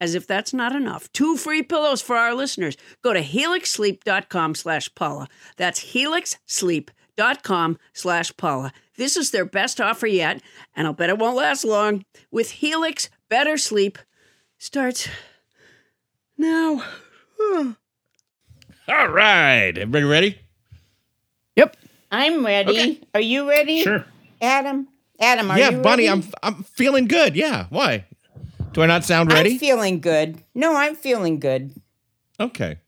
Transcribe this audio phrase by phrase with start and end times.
[0.00, 2.76] as if that's not enough, two free pillows for our listeners.
[3.02, 5.28] Go to helixsleep.com slash Paula.
[5.56, 8.72] That's helixsleep.com slash Paula.
[8.96, 10.42] This is their best offer yet,
[10.74, 12.04] and I'll bet it won't last long.
[12.30, 13.98] With Helix, better sleep
[14.58, 15.08] starts
[16.36, 16.82] now.
[18.88, 19.76] All right.
[19.76, 20.38] Everybody ready?
[21.56, 21.76] Yep.
[22.10, 22.70] I'm ready.
[22.70, 23.00] Okay.
[23.14, 23.82] Are you ready?
[23.82, 24.04] Sure.
[24.42, 24.88] Adam.
[25.20, 26.22] Adam, are yeah, you Bonnie, ready?
[26.22, 27.36] I'm I'm feeling good.
[27.36, 27.66] Yeah.
[27.68, 28.06] Why?
[28.72, 29.52] Do I not sound ready?
[29.52, 30.42] I'm feeling good.
[30.54, 31.74] No, I'm feeling good.
[32.38, 32.78] okay.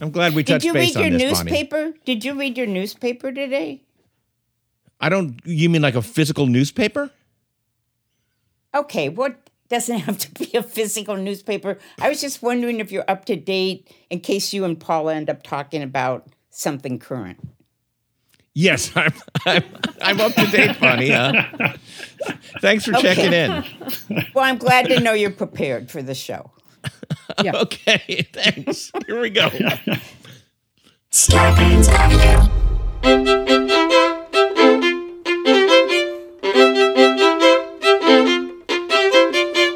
[0.00, 1.50] I'm glad we Did touched you base read your on this, Bonnie.
[1.50, 1.94] newspaper?
[2.04, 3.82] Did you read your newspaper today?
[5.00, 5.40] I don't.
[5.46, 7.10] You mean like a physical newspaper?
[8.74, 11.78] Okay, what doesn't have to be a physical newspaper.
[11.98, 15.30] I was just wondering if you're up to date in case you and Paula end
[15.30, 17.38] up talking about something current.
[18.56, 19.12] Yes, I'm.
[19.44, 19.64] I'm,
[20.00, 21.10] I'm up to date, Bonnie.
[21.10, 21.42] Huh?
[22.60, 23.62] Thanks for checking in.
[24.34, 26.50] Well, I'm glad to know you're prepared for the show.
[27.38, 28.26] Okay.
[28.32, 28.92] Thanks.
[29.06, 29.50] Here we go.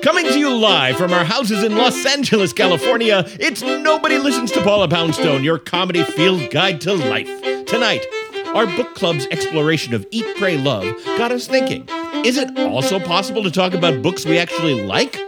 [0.02, 4.62] Coming to you live from our houses in Los Angeles, California, it's Nobody Listens to
[4.62, 7.66] Paula Poundstone, your comedy field guide to life.
[7.66, 8.06] Tonight,
[8.54, 10.84] our book club's exploration of Eat, Pray, Love
[11.16, 11.88] got us thinking
[12.24, 15.18] is it also possible to talk about books we actually like?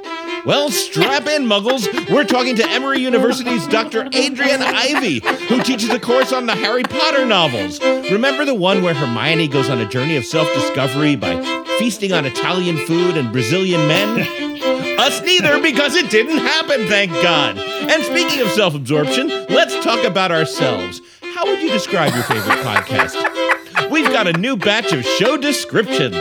[0.45, 1.89] Well, strap in, muggles.
[2.11, 4.05] We're talking to Emory University's Dr.
[4.07, 7.81] Adriane Ivey, who teaches a course on the Harry Potter novels.
[7.81, 11.41] Remember the one where Hermione goes on a journey of self discovery by
[11.79, 14.99] feasting on Italian food and Brazilian men?
[14.99, 17.57] Us neither, because it didn't happen, thank God.
[17.57, 21.01] And speaking of self absorption, let's talk about ourselves.
[21.43, 23.91] How would you describe your favorite podcast?
[23.91, 26.15] We've got a new batch of show descriptions.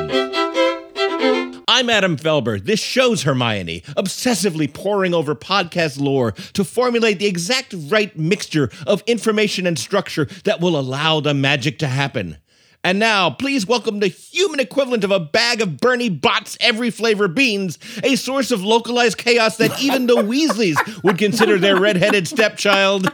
[1.67, 2.59] I'm Adam Felber.
[2.59, 9.03] This show's Hermione, obsessively poring over podcast lore to formulate the exact right mixture of
[9.05, 12.37] information and structure that will allow the magic to happen.
[12.83, 17.27] And now, please welcome the human equivalent of a bag of Bertie Bott's every flavor
[17.27, 23.11] beans, a source of localized chaos that even the Weasleys would consider their redheaded stepchild.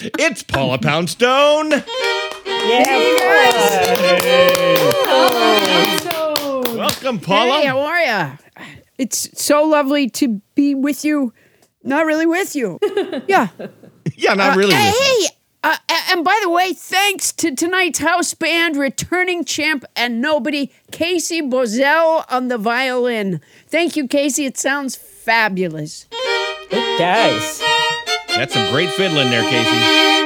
[0.00, 1.82] It's Paula Poundstone.
[6.76, 7.60] Welcome, Paula.
[7.60, 8.36] Hey, how are ya?
[8.98, 11.32] It's so lovely to be with you.
[11.82, 12.78] Not really with you.
[13.26, 13.48] Yeah.
[14.16, 14.74] yeah, not Uh, really.
[14.74, 15.28] Hey, you.
[15.28, 15.76] hey, uh,
[16.10, 22.24] and by the way, thanks to tonight's house band, returning champ and nobody, Casey Bozell
[22.30, 23.40] on the violin.
[23.66, 24.44] Thank you, Casey.
[24.46, 26.06] It sounds fabulous.
[26.12, 27.62] It does.
[28.28, 30.18] That's some great fiddling there, Casey.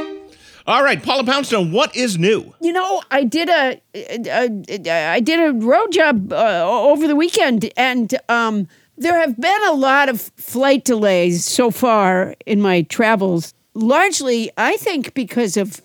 [0.67, 2.55] All right, Paula Poundstone, what is new?
[2.61, 7.69] You know, I did a, a, I did a road job uh, over the weekend,
[7.77, 13.55] and um, there have been a lot of flight delays so far in my travels.
[13.75, 15.81] Largely, I think because of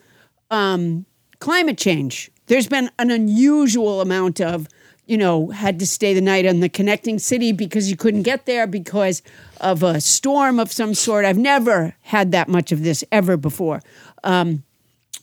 [0.52, 1.06] um,
[1.40, 2.30] climate change.
[2.48, 4.68] There's been an unusual amount of,
[5.06, 8.46] you know, had to stay the night on the connecting city because you couldn't get
[8.46, 9.22] there because
[9.59, 11.25] of a storm of some sort.
[11.25, 13.81] I've never had that much of this ever before.
[14.24, 14.64] Um,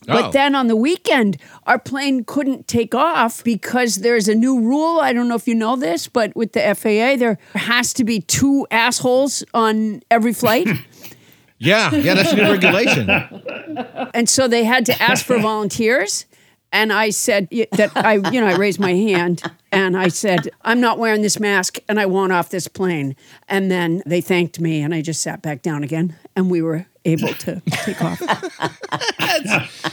[0.07, 0.31] but Oh.
[0.31, 4.99] then on the weekend, our plane couldn't take off because there's a new rule.
[4.99, 8.19] I don't know if you know this, but with the FAA, there has to be
[8.21, 10.67] two assholes on every flight.
[11.57, 13.09] Yeah, yeah, that's a new regulation.
[14.13, 16.25] and so they had to ask for volunteers.
[16.71, 20.81] And I said that I, you know, I raised my hand and I said, I'm
[20.81, 23.15] not wearing this mask and I want off this plane.
[23.47, 26.85] And then they thanked me and I just sat back down again and we were
[27.05, 28.19] able to take off.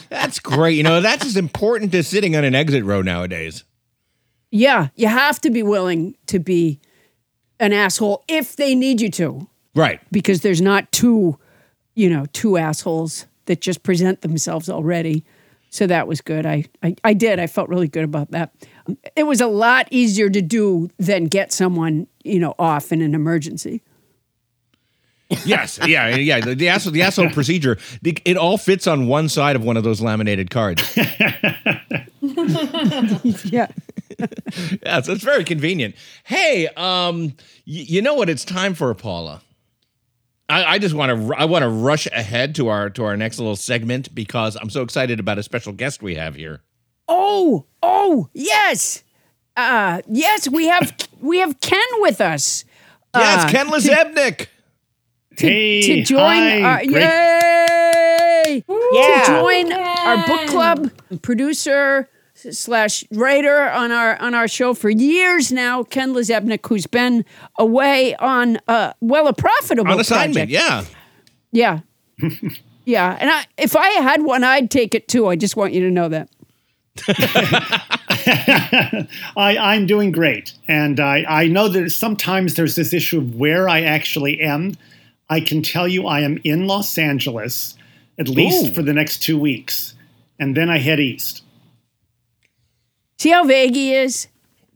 [0.09, 0.77] That's great.
[0.77, 3.63] You know, that's as important as sitting on an exit row nowadays.
[4.51, 6.81] Yeah, you have to be willing to be
[7.61, 10.01] an asshole if they need you to, Right.
[10.11, 11.39] because there's not two,
[11.95, 15.25] you know, two assholes that just present themselves already.
[15.71, 16.45] So that was good.
[16.47, 17.41] I, I, I did.
[17.41, 18.53] I felt really good about that.
[19.17, 23.15] It was a lot easier to do than get someone, you know, off in an
[23.15, 23.81] emergency.
[25.47, 25.79] Yes.
[25.87, 26.15] Yeah.
[26.17, 26.41] Yeah.
[26.41, 27.79] The, the asshole, the asshole procedure.
[28.03, 30.83] the- It all fits on one side of one of those laminated cards.
[33.45, 33.69] Yeah.
[34.85, 35.95] yeah, so it's very convenient.
[36.25, 37.29] Hey, um,
[37.67, 39.43] y- you know what it's time for, Paula?
[40.53, 43.39] I, I just want to I want to rush ahead to our to our next
[43.39, 46.61] little segment because I'm so excited about a special guest we have here.
[47.09, 49.03] Oh, oh, yes.
[49.57, 52.65] Uh, yes, we have we have Ken with us.
[53.15, 54.47] Yes, Uh, Ken LaZebnik.
[55.37, 59.23] to, Hey, to join hi, our great- yay Yeah.
[59.25, 60.91] to join our book club
[61.23, 62.09] producer
[62.51, 67.25] slash writer on our on our show for years now Ken LaZebnik who's been
[67.59, 70.91] away on uh well a profitable On assignment, project.
[71.53, 71.81] yeah.
[72.21, 72.29] yeah
[72.85, 75.81] yeah and I, if i had one i'd take it too i just want you
[75.81, 76.29] to know that
[79.37, 80.53] I, I'm doing great.
[80.69, 84.75] And I, I know that sometimes there's this issue of where I actually am.
[85.31, 87.77] I can tell you I am in Los Angeles,
[88.19, 88.75] at least Ooh.
[88.75, 89.95] for the next two weeks.
[90.39, 91.43] And then I head east.
[93.23, 94.27] See how vague he is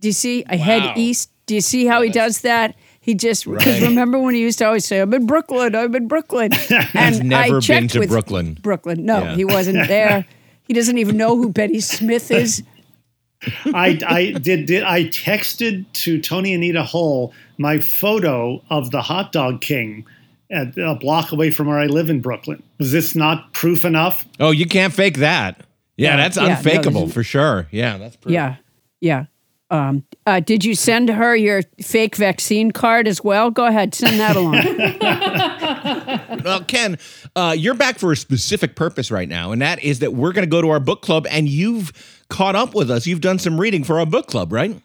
[0.00, 0.62] do you see i Wow.
[0.62, 3.88] head east do you see how he does that he just because Right.
[3.88, 6.52] remember when he used to always say i'm in brooklyn i'm in brooklyn
[6.94, 8.58] and never I been checked to with Brooklyn.
[8.62, 9.34] brooklyn no Yeah.
[9.36, 10.26] he wasn't there
[10.68, 12.62] he doesn't even know who betty smith is
[13.66, 19.30] I, I did, did I texted to Toni Anita Hull my photo of the hot
[19.32, 20.04] dog king
[20.50, 22.62] at a block away from where I live in Brooklyn.
[22.78, 24.24] Was this not proof enough?
[24.40, 25.60] Oh, you can't fake that.
[25.96, 27.68] Yeah, that's Yeah, unfakeable this is- for sure.
[27.70, 28.32] Yeah, that's proof.
[28.32, 28.56] Yeah,
[29.00, 29.24] yeah.
[29.68, 33.50] Um, uh, did you send her your fake vaccine card as well?
[33.50, 34.62] Go ahead, send that along.
[36.44, 36.98] Well, Ken,
[37.34, 40.44] uh, you're back for a specific purpose right now, and that is that we're going
[40.44, 41.92] to go to our book club, and you've
[42.30, 43.06] caught up with us.
[43.06, 44.80] You've done some reading for our book club, right?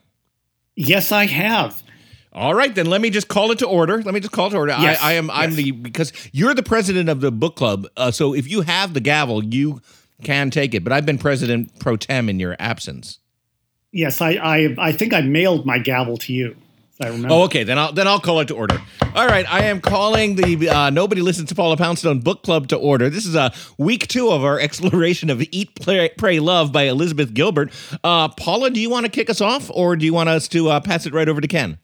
[0.75, 1.81] Yes, I have.
[2.33, 4.01] All right, then let me just call it to order.
[4.01, 4.75] Let me just call it to order.
[4.79, 5.29] Yes, I, I am.
[5.29, 7.87] I'm the because you're the president of the book club.
[7.97, 9.81] Uh, so if you have the gavel, you
[10.23, 10.83] can take it.
[10.83, 13.19] But I've been president pro tem in your absence.
[13.91, 16.55] Yes, I, I, I think I mailed my gavel to you.
[17.01, 17.29] I remember.
[17.33, 17.63] Oh, okay.
[17.63, 18.79] Then I'll then I'll call it to order.
[19.15, 19.51] All right.
[19.51, 23.09] I am calling the uh, Nobody Listens to Paula Poundstone Book Club to order.
[23.09, 27.33] This is a week two of our exploration of Eat, Pray, Pray Love by Elizabeth
[27.33, 27.71] Gilbert.
[28.03, 30.69] Uh, Paula, do you want to kick us off, or do you want us to
[30.69, 31.79] uh, pass it right over to Ken?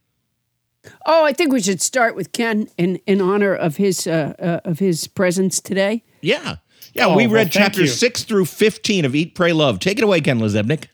[1.05, 4.69] oh, I think we should start with Ken in, in honor of his uh, uh,
[4.69, 6.03] of his presence today.
[6.21, 6.57] Yeah.
[6.97, 7.07] Yeah.
[7.07, 9.79] Oh, we read thank chapters six through fifteen of Eat, Pray, Love.
[9.79, 10.85] Take it away, Ken LaZebnik.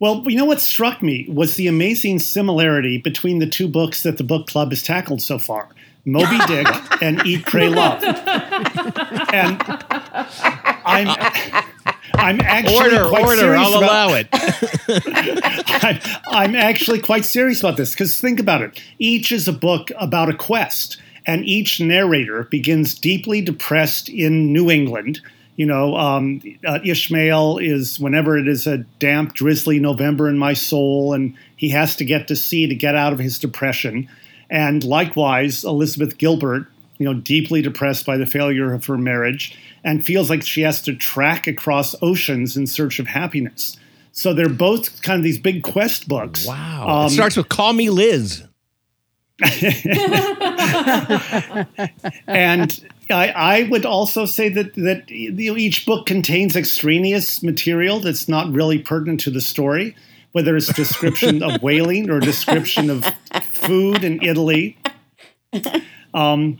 [0.00, 4.16] Well, you know what struck me was the amazing similarity between the two books that
[4.16, 5.68] the book club has tackled so far
[6.04, 6.66] Moby Dick
[7.02, 8.02] and Eat, Pray, Love.
[9.32, 9.62] And
[10.84, 11.32] I'm.
[12.14, 13.36] I'm actually Order, quite order.
[13.36, 14.28] serious I'll about, allow it.
[15.84, 18.82] I'm, I'm actually quite serious about this because think about it.
[18.98, 20.96] Each is a book about a quest,
[21.28, 25.20] and each narrator begins deeply depressed in New England.
[25.56, 30.54] You know, um, uh, Ishmael is whenever it is a damp, drizzly November in my
[30.54, 34.08] soul, and he has to get to sea to get out of his depression.
[34.48, 36.66] And likewise, Elizabeth Gilbert,
[36.96, 40.80] you know, deeply depressed by the failure of her marriage and feels like she has
[40.82, 43.76] to track across oceans in search of happiness.
[44.12, 46.46] So they're both kind of these big quest books.
[46.46, 46.86] Wow.
[46.88, 48.44] Um, it starts with Call Me Liz.
[52.26, 58.00] and I, I would also say that that you know, each book contains extraneous material
[58.00, 59.94] that's not really pertinent to the story,
[60.32, 63.04] whether it's description of whaling or description of
[63.52, 64.76] food in Italy.
[66.12, 66.58] Um,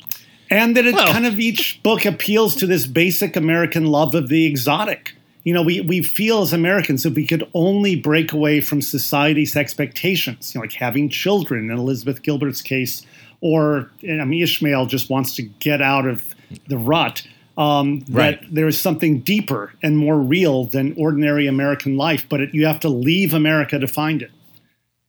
[0.48, 4.28] and that it Well- kind of each book appeals to this basic American love of
[4.28, 5.16] the exotic.
[5.44, 9.56] You know, we, we feel as Americans if we could only break away from society's
[9.56, 13.02] expectations, you know, like having children in Elizabeth Gilbert's case,
[13.40, 16.34] or I mean, Ishmael just wants to get out of
[16.66, 17.26] the rut.
[17.56, 18.40] Um, Right.
[18.40, 22.66] That there is something deeper and more real than ordinary American life, but it, you
[22.66, 24.30] have to leave America to find it.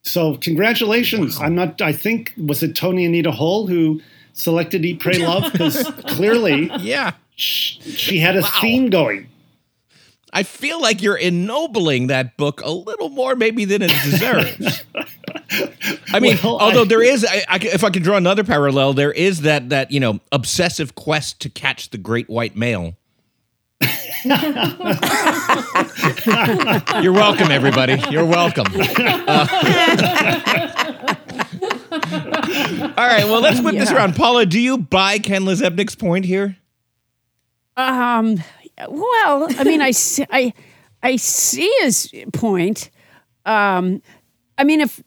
[0.02, 1.40] So, congratulations!
[1.40, 1.82] I'm not.
[1.82, 4.02] I think was it Toni Anita Hull who
[4.34, 7.12] selected Eat, Pray, Love because clearly Yeah.
[7.36, 8.50] sh- she had a Wow.
[8.62, 9.28] theme going.
[10.32, 14.84] I feel like you're ennobling that book a little more, maybe than it deserves.
[16.14, 18.94] I mean, Well, although I- there is, I, I, if I can draw another parallel,
[18.94, 22.96] there is that that you know obsessive quest to catch the great white male.
[27.02, 27.98] You're welcome, everybody.
[28.12, 28.66] You're welcome.
[28.76, 29.48] Uh,
[32.98, 34.16] all right, well, let's put this around.
[34.16, 36.58] Paula, do you buy Ken LaZebnik's point here?
[37.78, 38.44] Um,
[38.88, 40.54] well, I mean, I, see- I,
[41.04, 42.90] I see his point.
[43.46, 44.02] Um,
[44.58, 45.02] I mean, if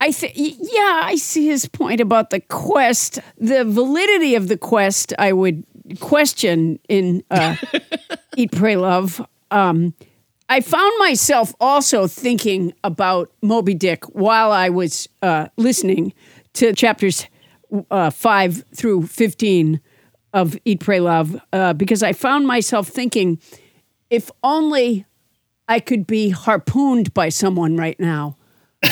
[0.00, 3.18] I think, yeah, I see his point about the quest.
[3.38, 5.64] The validity of the quest, I would
[6.00, 7.56] question in uh,
[8.36, 9.24] Eat, Pray, Love.
[9.50, 9.94] Um,
[10.48, 16.12] I found myself also thinking about Moby Dick while I was uh, listening
[16.54, 17.26] to chapters
[17.90, 19.80] uh, five through fifteen
[20.32, 23.38] of Eat, Pray, Love uh, because I found myself thinking,
[24.10, 25.04] if only
[25.68, 28.36] I could be harpooned by someone right now.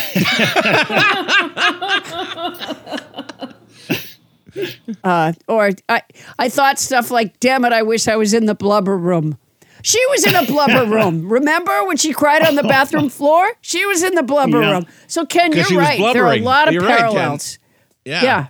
[5.05, 6.03] uh, or I,
[6.39, 9.39] I thought stuff like, damn it, I wish I was in the blubber room.
[9.83, 11.29] She was in a blubber room.
[11.29, 13.49] Remember when she cried on the bathroom floor?
[13.63, 14.73] She was in the blubber Yeah.
[14.73, 14.87] room.
[15.07, 15.99] So, Ken, you're right.
[16.13, 17.11] There are a lot of You're right, Ken.
[17.13, 17.59] parallels.
[18.05, 18.49] yeah.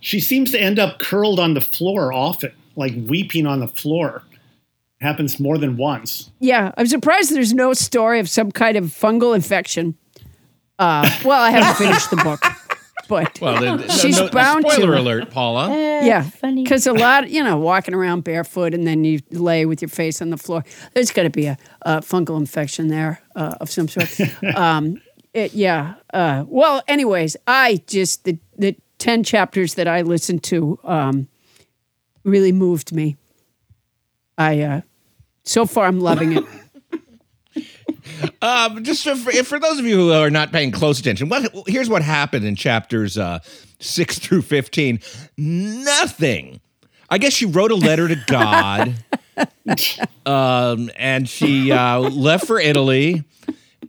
[0.00, 4.22] She seems to end up curled on the floor often, like weeping on the floor.
[5.00, 6.30] Happens more than once.
[6.40, 9.96] Yeah, I'm surprised there's no story of some kind of fungal infection.
[10.78, 12.42] Uh, well, I haven't finished the book,
[13.08, 14.72] but Well, then, no- She's no- bound to.
[14.72, 15.68] Spoiler alert, Paula.
[15.70, 16.62] yeah, funny.
[16.64, 20.20] because a lot, you know, walking around barefoot and then you lay with your face
[20.22, 20.64] on the floor.
[20.94, 24.18] There's got to be a, a fungal infection there uh, of some sort.
[24.54, 25.00] um,
[25.34, 25.94] it, yeah.
[26.12, 31.26] Uh, well, anyways, I just the the ten chapters that I listened to um,
[32.22, 33.16] really moved me.
[34.38, 34.80] I uh,
[35.42, 36.44] so far I'm loving it.
[38.42, 39.14] Um, just for,
[39.44, 42.54] for those of you who are not paying close attention, what here's what happened in
[42.54, 43.40] chapters uh,
[43.78, 45.00] six through fifteen.
[45.36, 46.60] Nothing.
[47.08, 48.94] I guess she wrote a letter to God,
[50.26, 53.24] um, and she uh, left for Italy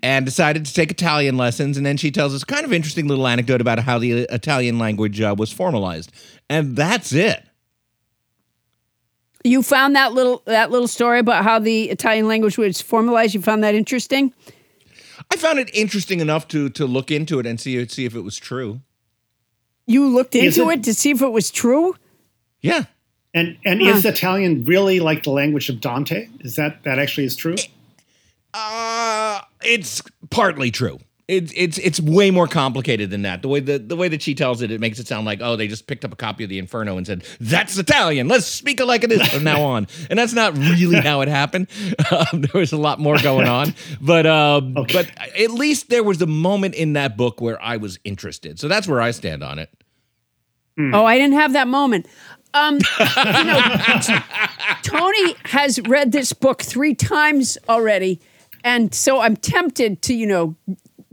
[0.03, 1.77] and decided to take Italian lessons.
[1.77, 5.21] And then she tells us kind of interesting little anecdote about how the Italian language
[5.21, 6.11] uh, was formalized,
[6.49, 7.43] and that's it.
[9.43, 13.33] You found that little that little story about how the Italian language was formalized.
[13.33, 14.33] You found that interesting.
[15.31, 18.21] I found it interesting enough to to look into it and see see if it
[18.21, 18.81] was true.
[19.87, 21.95] You looked into it- it to see if it was true.
[22.61, 22.85] Yeah.
[23.33, 26.27] And and is Italian really like the language of Dante?
[26.41, 27.55] Is that that actually is true?
[28.53, 30.99] Uh it's partly true.
[31.27, 33.41] It's it's it's way more complicated than that.
[33.41, 35.55] The way the the way that she tells it, it makes it sound like oh
[35.55, 38.27] they just picked up a copy of the Inferno and said that's Italian.
[38.27, 39.87] Let's speak it like it is from now on.
[40.09, 41.67] And that's not really how it happened.
[42.11, 44.93] Um, there was a lot more going on, but um, Okay.
[44.93, 48.59] but at least there was a moment in that book where I was interested.
[48.59, 49.69] So that's where I stand on it.
[50.77, 52.07] Oh, I didn't have that moment.
[52.53, 53.61] Um, you know,
[54.83, 58.19] Toni has read this book three times already,
[58.63, 60.55] and so I'm tempted to, you know,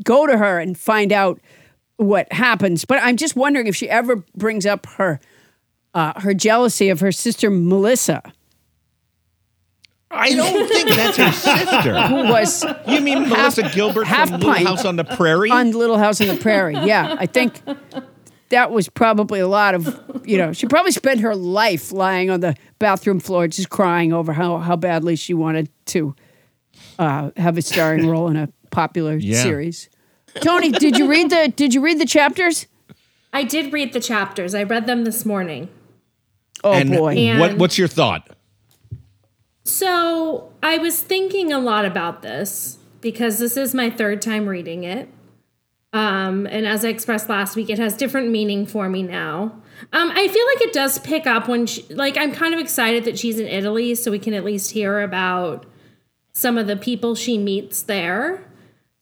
[0.04, 1.40] go to her and find out
[1.96, 2.84] what happens.
[2.84, 5.20] But I'm just wondering if she ever brings up her
[5.94, 8.22] uh, her jealousy of her sister Melissa,
[10.10, 12.00] I don't think that's her sister.
[12.08, 15.50] who was You mean half, Melissa Gilbert half from Little House on the Prairie?
[15.50, 16.76] on Little House on the Prairie.
[16.76, 17.60] Yeah, I think
[18.48, 22.40] that was probably a lot of, you know, she probably spent her life lying on
[22.40, 26.14] the bathroom floor just crying over how, how badly she wanted to
[26.98, 29.42] uh, have a starring role in a popular Yeah.
[29.42, 29.88] series.
[30.40, 32.66] Toni, did you read the did you read the chapters?
[33.32, 34.54] I did read the chapters.
[34.54, 35.68] I read them this morning.
[36.64, 37.14] Oh and boy.
[37.16, 38.28] And- what what's your thought?
[39.64, 44.84] So I was thinking a lot about this because this is my third time reading
[44.84, 45.08] it.
[45.92, 49.60] Um, and as I expressed last week, it has different meaning for me now.
[49.92, 53.04] Um, I feel like it does pick up when, she, like, I'm kind of excited
[53.04, 55.64] that she's in Italy, so we can at least hear about
[56.38, 58.44] some of the people she meets there.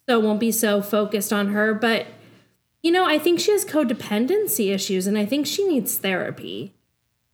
[0.08, 1.74] So it won't be so focused on her.
[1.74, 2.06] But,
[2.82, 6.72] you know, I think she has codependency issues, and I think she needs therapy.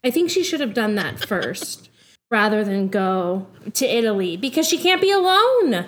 [0.03, 1.89] I think she should have done that first
[2.31, 5.87] rather than go to Italy because she can't be alone.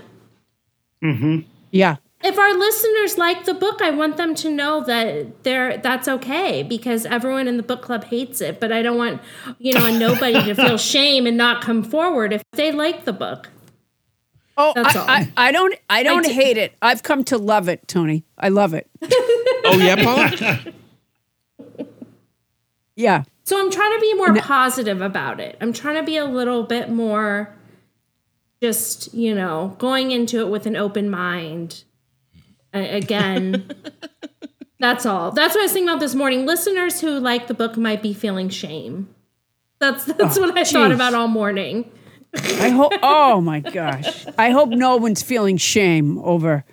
[1.02, 1.40] Mm-hmm.
[1.73, 1.97] yeah.
[2.23, 6.62] If our listeners like the book, I want them to know that they're that's okay
[6.62, 9.21] because everyone in the book club hates it, but I don't want,
[9.59, 13.12] you know, a nobody to feel shame and not come forward if they like the
[13.12, 13.50] book.
[14.56, 15.08] Oh, That's I, all.
[15.08, 16.75] I, I don't I don't did- hate it.
[16.80, 18.25] I've come to love it, Toni.
[18.38, 18.88] I love it.
[19.66, 20.61] Oh yeah, Paula.
[22.96, 23.25] Yeah.
[23.44, 25.56] So I'm trying to be more positive about it.
[25.61, 27.52] I'm trying to be a little bit more
[28.62, 31.84] just, you know, going into it with an open mind.
[32.73, 33.70] A- again,
[34.80, 35.32] that's all.
[35.32, 36.46] That's what I was thinking about this morning.
[36.46, 39.08] Listeners who like the book might be feeling shame.
[39.80, 41.90] That's that's oh, what I thought about all morning.
[42.36, 42.92] I hope.
[43.02, 44.26] Oh my gosh!
[44.38, 46.64] I hope no one's feeling shame over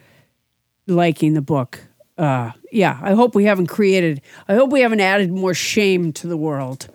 [0.87, 1.81] liking the book.
[2.17, 4.21] Uh, yeah, I hope we haven't created.
[4.47, 6.87] I hope we haven't added more shame to the world.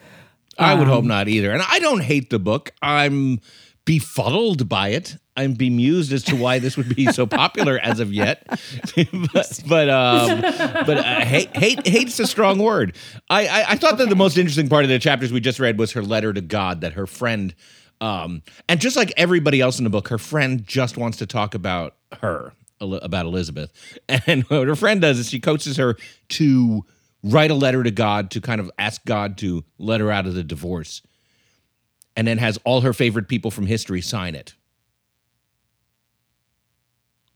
[0.59, 1.53] I would hope not either.
[1.53, 2.73] And I don't hate the book.
[2.81, 3.41] I'm
[3.85, 5.17] befuddled by it.
[5.37, 8.47] I'm bemused as to why this would be so popular as of yet.
[9.33, 12.97] but but um, but uh, hate hate hate's a strong word.
[13.29, 15.79] I, I I thought that the most interesting part of the chapters we just read
[15.79, 17.55] was her letter to God that her friend
[18.01, 21.55] um and just like everybody else in the book, her friend just wants to talk
[21.55, 23.73] about her about Elizabeth.
[24.27, 25.97] And what her friend does is she coaches her
[26.31, 26.85] to
[27.23, 30.35] write a letter to God to kind of ask God to let her out of
[30.35, 31.03] the divorce,
[32.17, 34.55] and then has all her favorite people from history sign it.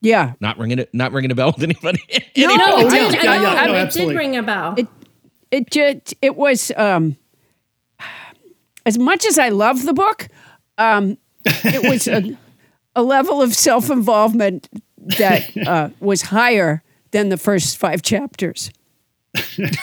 [0.03, 0.33] Yeah.
[0.41, 2.03] Not ringing it, not ringing a bell with anybody.
[2.37, 3.23] No, No, Oh, it did.
[3.25, 4.15] Yeah, I know, yeah, no, it absolutely.
[4.15, 4.75] did ring a bell.
[4.77, 4.87] It
[5.51, 7.17] it just it was um
[8.87, 10.29] as much as I love the book,
[10.81, 12.37] um it was a,
[12.95, 14.69] a level of self-involvement
[15.19, 16.83] that uh, was higher
[17.13, 18.71] than the first five chapters.
[19.35, 19.79] it,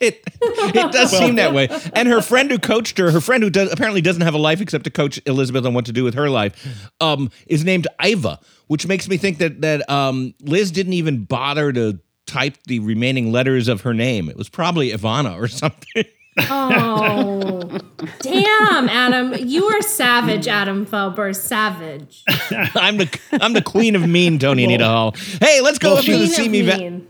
[0.00, 1.68] it does seem that way.
[1.94, 4.60] And her friend who coached her, her friend who does, apparently doesn't have a life
[4.60, 8.38] except to coach Elizabeth on what to do with her life, um, is named Iva,
[8.66, 13.32] which makes me think that that um, Liz didn't even bother to type the remaining
[13.32, 14.28] letters of her name.
[14.28, 16.04] It was probably Ivana or something.
[16.36, 17.78] Oh,
[18.20, 19.34] damn, Adam.
[19.46, 21.34] You are savage, Adam Felber.
[21.34, 22.22] Savage.
[22.74, 25.14] I'm the I'm the queen of mean, Toni Anita Hull.
[25.40, 26.62] Hey, let's go Well, up to the see me.
[26.62, 27.00] Va-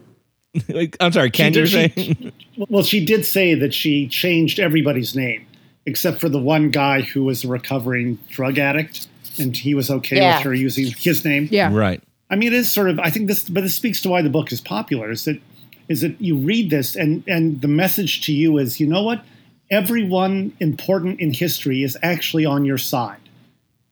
[1.00, 2.32] I'm sorry, Ken, you're saying?
[2.68, 5.46] well, she did say that she changed everybody's name
[5.86, 9.06] except for the one guy who was a recovering drug addict,
[9.38, 10.36] and he was okay Yeah.
[10.38, 11.48] with her using his name.
[11.50, 11.70] Yeah.
[11.74, 12.02] right.
[12.30, 12.98] I mean, it is sort of.
[12.98, 15.10] I think this, but this speaks to why the book is popular.
[15.10, 15.40] Is that
[15.88, 19.24] is that you read this and and the message to you is, you know what,
[19.70, 23.20] everyone important in history is actually on your side,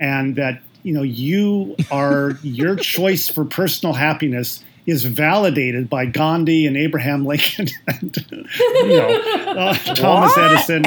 [0.01, 6.67] and that you know you are your choice for personal happiness is validated by Gandhi
[6.67, 8.17] and Abraham Lincoln and
[8.59, 10.85] you know uh, Thomas Edison.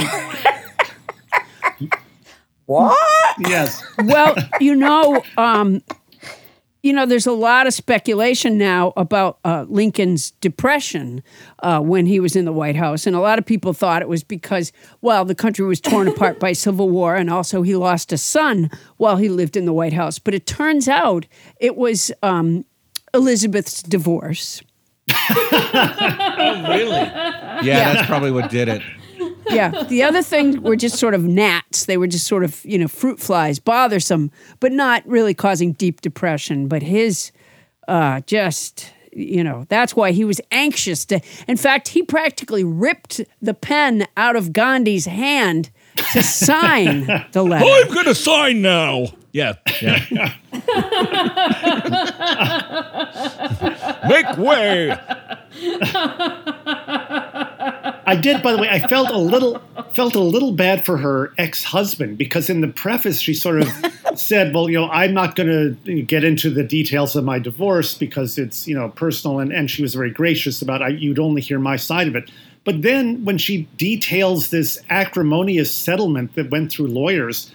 [2.65, 2.97] What?
[3.39, 3.83] Yes.
[3.99, 5.83] Well, you know, um,
[6.85, 11.23] you know, there's a lot of speculation now about uh, Lincoln's depression
[11.63, 14.07] uh, when he was in the White House, and a lot of people thought it
[14.07, 18.13] was because, well, the country was torn apart by civil war, and also he lost
[18.13, 20.19] a son while he lived in the White House.
[20.19, 21.25] But it turns out
[21.59, 22.65] it was um,
[23.15, 24.61] Elizabeth's divorce.
[26.37, 26.91] Oh, really?
[26.91, 28.81] Yeah, that's probably what did it.
[29.49, 29.83] Yeah.
[29.83, 31.85] The other thing were just sort of gnats.
[31.85, 36.01] They were just sort of, you know, fruit flies, bothersome, but not really causing deep
[36.01, 36.67] depression.
[36.67, 37.31] But his
[37.87, 41.21] uh, just, you know, that's why he was anxious to.
[41.47, 45.69] In fact, he practically ripped the pen out of Gandhi's hand
[46.13, 47.65] to sign the letter.
[47.65, 49.07] I'm gonna sign now.
[49.35, 50.31] Yeah, yeah.
[54.07, 54.91] Make way.
[58.07, 58.69] I did, by the way.
[58.69, 59.61] I felt a little
[59.93, 63.69] felt a little bad for her ex husband because in the preface she sort of
[64.15, 67.93] said, "Well, you know, I'm not going to get into the details of my divorce
[67.93, 71.41] because it's you know personal," and, and she was very gracious about I, you'd only
[71.41, 72.31] hear my side of it.
[72.63, 77.51] But then when she details this acrimonious settlement that went through lawyers,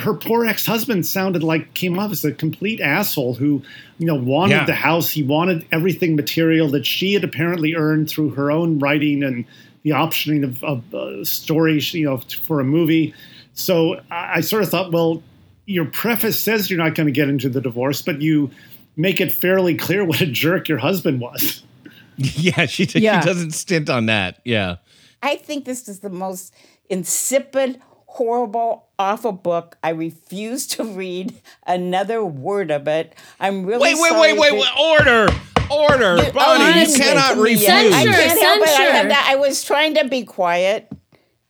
[0.00, 3.62] her poor ex-husband sounded like came off as a complete asshole who
[3.98, 4.64] you know wanted Yeah.
[4.66, 9.22] the house he wanted everything material that she had apparently earned through her own writing
[9.22, 9.44] and
[9.82, 13.14] the optioning of, of uh, stories you know for a movie
[13.54, 15.22] so I, I sort of thought well
[15.66, 18.50] your preface says you're not going to get into the divorce but you
[18.96, 21.62] make it fairly clear what a jerk your husband was
[22.16, 23.20] Yeah, she, Yeah.
[23.20, 24.40] she doesn't stint on that.
[24.44, 24.76] Yeah.
[25.20, 26.54] I think this is the most
[26.88, 27.80] insipid,
[28.14, 29.76] horrible, awful book.
[29.82, 31.34] I refuse to read
[31.66, 33.12] another word of it.
[33.40, 34.90] I'm really Wait, wait, sorry wait, wait, that- wait.
[35.00, 35.28] Order.
[35.70, 36.24] Order.
[36.24, 37.68] You- Bonnie, you cannot to me, refuse.
[37.68, 38.68] I can't help it.
[38.68, 40.88] I, had that- I was trying to be quiet.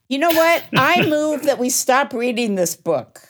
[0.09, 0.65] You know what?
[0.75, 3.21] I move that we stop reading this book.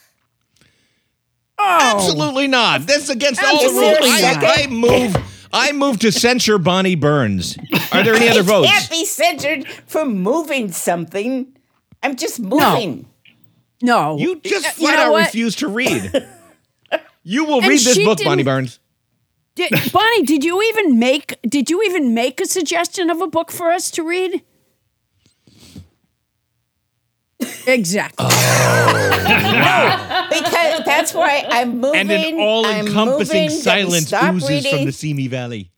[1.57, 1.79] Oh.
[1.95, 2.85] Absolutely not.
[2.87, 3.97] That's against all the rules.
[4.01, 4.63] I.
[4.63, 5.15] I move.
[5.51, 7.57] I move to censure Bonnie Burns.
[7.93, 8.69] Are there any other It votes?
[8.69, 11.47] can't be censored for moving something.
[12.03, 13.01] I'm just moving.
[13.01, 13.05] No.
[13.85, 15.25] You just uh, You flat know out what?
[15.27, 16.11] refuse to read.
[17.27, 18.79] You will And read this she book, Bonnie didn't- Burns.
[19.55, 23.51] Did, Bonnie, did you even make did you even make a suggestion of a book
[23.51, 24.43] for us to read?
[27.67, 28.25] Exactly.
[30.29, 31.99] Because that's why I'm moving.
[32.01, 35.71] And an all-encompassing moving silence stop oozes reading, from the Simi Valley.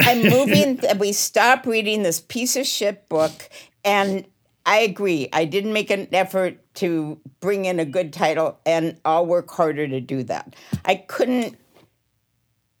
[0.00, 3.48] I'm moving that we stop reading this piece of shit book.
[3.84, 4.26] And
[4.66, 5.28] I agree.
[5.32, 9.86] I didn't make an effort to bring in a good title, and I'll work harder
[9.86, 10.54] to do that.
[10.84, 11.56] I couldn't.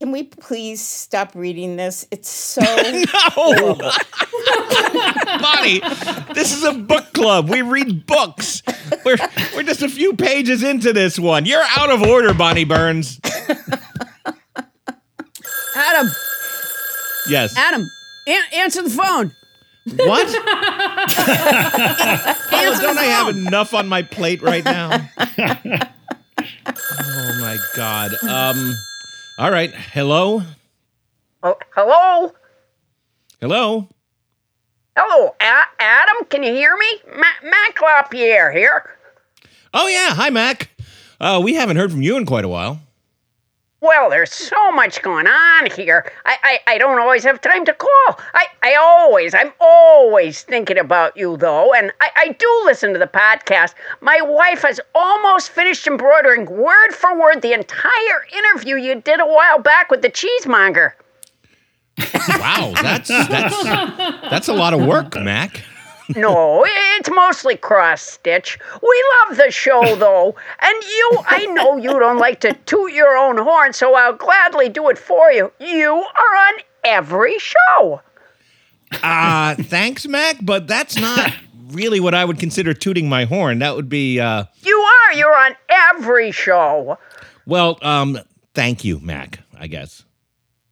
[0.00, 2.06] Can we please stop reading this?
[2.10, 2.60] It's so
[3.36, 3.74] No,
[5.40, 5.80] Bonnie,
[6.34, 7.48] this is a book club.
[7.48, 8.62] We read books.
[9.04, 9.16] We're
[9.54, 11.46] we're just a few pages into this one.
[11.46, 13.20] You're out of order, Bonnie Burns.
[15.76, 16.08] Adam,
[17.28, 17.56] Yes.
[17.56, 17.88] Adam,
[18.26, 19.32] an- answer the phone.
[19.86, 20.34] What?
[22.66, 24.90] Oh, don't I have enough on my plate right now?
[26.68, 28.12] oh my god.
[28.26, 28.74] Um
[29.38, 29.70] All right.
[29.74, 30.42] Hello?
[31.42, 32.32] Oh, hello?
[33.40, 33.88] Hello?
[34.96, 36.86] Hello, A- Adam, can you hear me?
[37.16, 38.96] Ma- Mac LaPierre here.
[39.74, 40.14] Oh, yeah.
[40.14, 40.70] Hi, Mac.
[41.20, 42.80] Uh, we haven't heard from you in quite a while.
[43.84, 46.10] Well, there's so much going on here.
[46.24, 48.18] I, I, I don't always have time to call.
[48.32, 52.98] I, I always, I'm always thinking about you, though, and I, I do listen to
[52.98, 53.74] the podcast.
[54.00, 59.26] My wife has almost finished embroidering word for word the entire interview you did a
[59.26, 60.92] while back with the cheesemonger.
[62.38, 65.62] Wow, that's that's that's a lot of work, Mac.
[66.16, 66.64] No,
[66.96, 68.58] it's mostly cross stitch.
[68.82, 70.34] We love the show, though.
[70.60, 74.68] And you, I know you don't like to toot your own horn, so I'll gladly
[74.68, 75.50] do it for you.
[75.60, 78.02] You are on every show.
[79.02, 81.32] Uh, thanks, Mac, but that's not
[81.68, 83.58] really what I would consider tooting my horn.
[83.60, 85.12] That would be uh You are.
[85.14, 86.98] You're on every show.
[87.46, 88.18] well, um
[88.52, 90.04] thank you, Mac, I guess.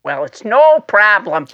[0.04, 1.48] Well, it's no problem.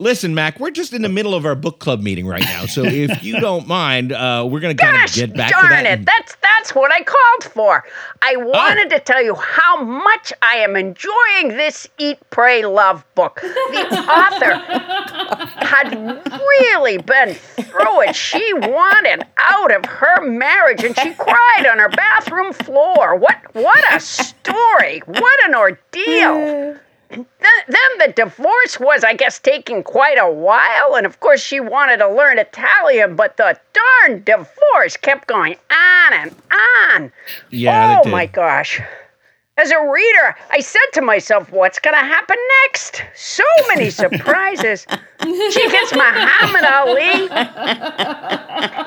[0.00, 2.84] Listen, Mac, we're just in the middle of our book club meeting right now, so
[2.84, 5.84] if you don't mind, uh, we're gonna kind of get back darn to that.
[5.86, 5.88] it!
[5.88, 7.84] and- That's that's what I called for.
[8.22, 13.40] I wanted to tell you how much I am enjoying this Eat, Pray, Love book.
[13.42, 14.54] The author
[15.64, 18.14] had really been through it.
[18.14, 23.16] She wanted out of her marriage, and she cried on her bathroom floor.
[23.16, 25.00] What what a story!
[25.06, 26.76] What an ordeal!
[27.10, 27.26] Then,
[27.68, 30.94] then the divorce was, I guess, taking quite a while.
[30.94, 36.12] And of course, she wanted to learn Italian, but the darn divorce kept going on
[36.12, 36.34] and
[36.90, 37.12] on.
[37.50, 38.80] Yeah, Oh my gosh.
[39.56, 43.02] As a reader, I said to myself, what's going to happen next?
[43.16, 44.86] So many surprises.
[45.20, 47.28] she gets Muhammad Ali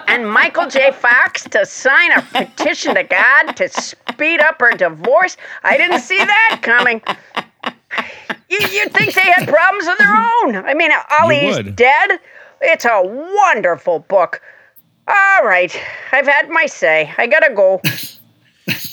[0.08, 0.92] and Michael J.
[0.94, 5.36] Fox to sign a petition to God to speed up her divorce.
[5.64, 7.02] I didn't see that coming.
[8.50, 10.56] You, you'd think they had problems of their own.
[10.58, 10.91] I mean,
[11.22, 12.20] Ali's dead.
[12.62, 14.41] It's a wonderful book.
[15.08, 15.76] All right,
[16.12, 17.12] I've had my say.
[17.17, 17.82] I gotta go.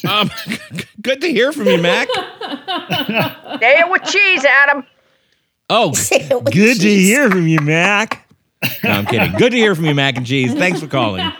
[0.09, 0.31] Um,
[1.03, 2.09] good to hear from you, Mac.
[2.14, 4.85] Say it with cheese, Adam.
[5.70, 8.27] Oh, it with good to hear from you, Mac.
[8.83, 9.33] No, I'm kidding.
[9.33, 10.55] Good to hear from you, Mac and Cheese.
[10.55, 11.31] Thanks for calling.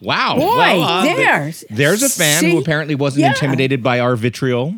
[0.00, 0.36] Wow.
[0.36, 3.30] Boy, Well, uh, th- there's- there's a fan who apparently wasn't Yeah.
[3.30, 4.74] intimidated by our vitriol.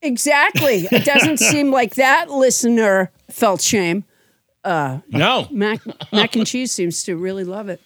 [0.00, 0.88] Exactly.
[0.92, 4.04] It doesn't seem like that listener felt shame.
[4.64, 5.48] No.
[5.50, 5.80] Mac
[6.12, 7.80] mac and cheese seems to really love it.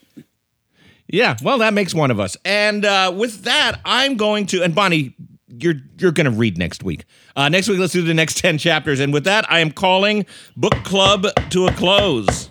[1.08, 2.36] Yeah, well, that makes one of us.
[2.44, 5.14] And uh, with that, I'm going to and Bonnie,
[5.48, 7.04] you're you're going to read next week.
[7.36, 8.98] Uh, next week, let's do the next ten chapters.
[9.00, 12.50] And with that, I am calling book club to a close.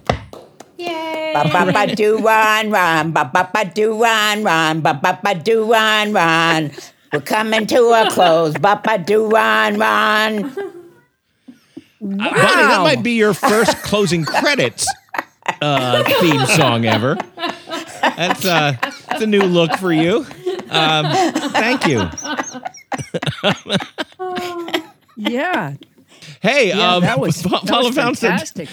[0.78, 1.32] Yay.
[1.34, 5.36] Ba ba ba do run run ba ba ba do run run ba ba ba
[5.36, 6.72] do run run.
[7.14, 8.54] We're coming to a close.
[8.58, 10.54] Ba ba do run run.
[12.02, 14.86] Bonnie, that might be your first closing credits
[15.62, 17.18] uh, theme song ever.
[18.02, 20.26] That's uh, that's a new look for you.
[20.70, 21.06] Um,
[21.52, 22.04] thank you.
[25.18, 25.76] Yeah.
[26.42, 28.70] Hey, Yeah, um, that was, that Paula was Pound said, fantastic.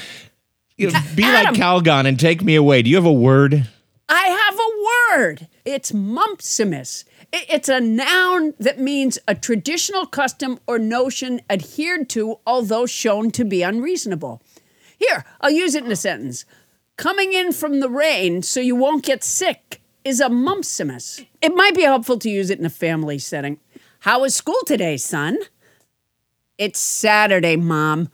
[0.82, 2.82] You know, be like Calgon and take me away.
[2.82, 3.68] Do you have a word?
[4.08, 5.48] I have a word.
[5.64, 7.04] It's mumpsimus.
[7.32, 13.44] It's a noun that means a traditional custom or notion adhered to, although shown to
[13.44, 14.42] be unreasonable.
[14.98, 16.44] Here, I'll use it in a sentence.
[16.96, 21.24] Coming in from the rain so you won't get sick is a mumpsimus.
[21.40, 23.58] It might be helpful to use it in a family setting.
[24.00, 25.38] How was school today, son?
[26.58, 28.10] It's Saturday, Mom.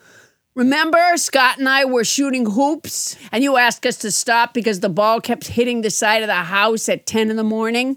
[0.58, 4.88] Remember, Scott and I were shooting hoops, and you asked us to stop because the
[4.88, 7.96] ball kept hitting the side of the house at 10 in the morning?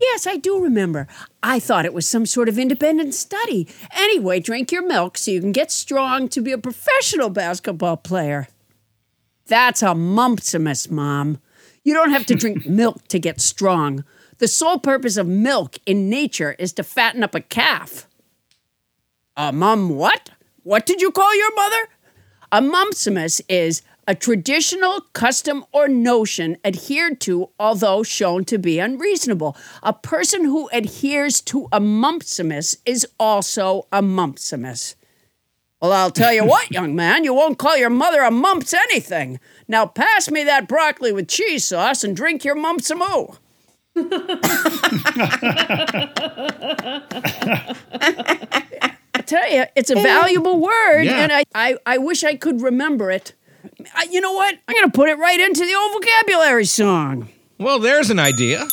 [0.00, 1.06] Yes, I do remember.
[1.40, 3.68] I thought it was some sort of independent study.
[3.96, 8.48] Anyway, drink your milk so you can get strong to be a professional basketball player.
[9.46, 11.38] That's a mumpsimus, Mom.
[11.84, 14.02] You don't have to drink milk to get strong.
[14.38, 18.08] The sole purpose of milk in nature is to fatten up a calf.
[19.36, 20.30] Uh, a mum what?
[20.68, 21.88] What did you call your mother?
[22.52, 29.56] A mumpsimus is a traditional custom or notion adhered to, although shown to be unreasonable.
[29.82, 34.94] A person who adheres to a mumpsimus is also a mumpsimus.
[35.80, 39.40] Well, I'll tell you what, young man, you won't call your mother a mumps anything.
[39.68, 43.38] Now pass me that broccoli with cheese sauce and drink your mumpsamoo.
[48.70, 48.92] I
[49.28, 51.22] tell you, it's a valuable word, Yeah.
[51.22, 53.34] and I, I, I wish I could remember it.
[53.94, 54.54] I, you know what?
[54.66, 57.28] I'm going to put it right into the old vocabulary song.
[57.58, 58.64] Well, there's an idea.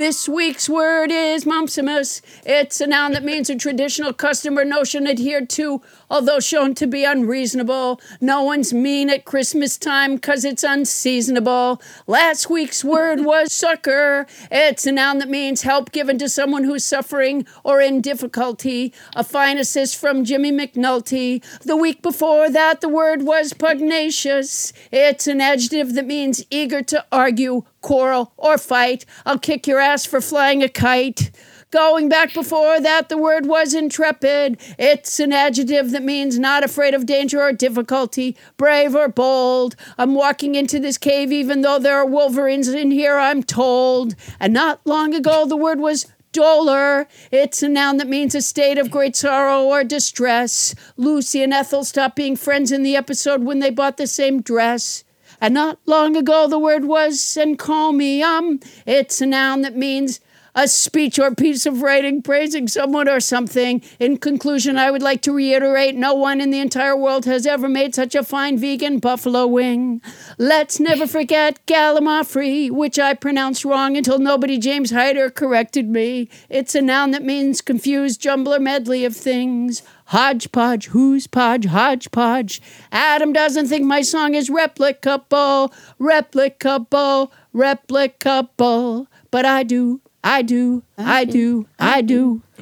[0.00, 2.22] This week's word is mumpsimus.
[2.46, 6.86] It's a noun that means a traditional custom or notion adhered to, although shown to
[6.86, 8.00] be unreasonable.
[8.18, 11.82] No one's mean at Christmas time because it's unseasonable.
[12.06, 14.26] Last week's word was succor.
[14.50, 18.94] It's a noun that means help given to someone who's suffering or in difficulty.
[19.14, 21.44] A fine assist from Jimmy McNulty.
[21.60, 24.72] The week before that, the word was pugnacious.
[24.90, 29.04] It's an adjective that means eager to argue, quarrel, or fight.
[29.24, 31.30] I'll kick your ass for flying a kite.
[31.70, 34.60] Going back before that, the word was intrepid.
[34.76, 39.76] It's an adjective that means not afraid of danger or difficulty, brave or bold.
[39.96, 44.16] I'm walking into this cave even though there are wolverines in here, I'm told.
[44.40, 47.06] And not long ago, the word was Dolor.
[47.30, 50.74] It's a noun that means a state of great sorrow or distress.
[50.96, 55.04] Lucy and Ethel stopped being friends in the episode when they bought the same dress.
[55.40, 58.60] And not long ago, the word was encomium.
[58.86, 60.20] It's a noun that means
[60.54, 63.82] a speech or piece of writing praising someone or something.
[63.98, 67.68] In conclusion, I would like to reiterate no one in the entire world has ever
[67.68, 70.00] made such a fine vegan buffalo wing.
[70.38, 76.28] Let's never forget Gallimaufry, which I pronounced wrong until nobody James Hyder corrected me.
[76.48, 79.82] It's a noun that means confused jumble or medley of things.
[80.06, 82.60] Hodgepodge, who's podge, hodgepodge.
[82.90, 90.00] Adam doesn't think my song is replicable, replicable, replicable, but I do.
[90.22, 92.42] I do, I do, I do.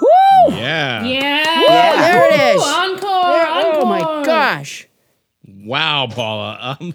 [0.00, 0.54] Woo!
[0.56, 1.04] Yeah.
[1.04, 1.96] Yeah.
[1.96, 2.60] there it is.
[2.62, 3.82] Woo, Encore, encore.
[3.82, 4.86] Oh my gosh.
[5.46, 6.76] Wow, Paula.
[6.80, 6.94] Um,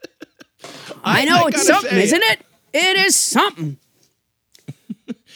[1.04, 2.40] I know I it's gotta something, say- isn't it?
[2.72, 3.78] It is something.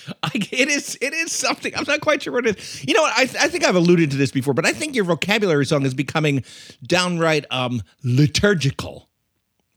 [0.23, 1.75] I, it is it is something.
[1.77, 2.85] I'm not quite sure what it is.
[2.85, 3.13] You know what?
[3.17, 5.95] I, I think I've alluded to this before, but I think your vocabulary song is
[5.95, 6.45] becoming
[6.87, 9.09] downright um liturgical.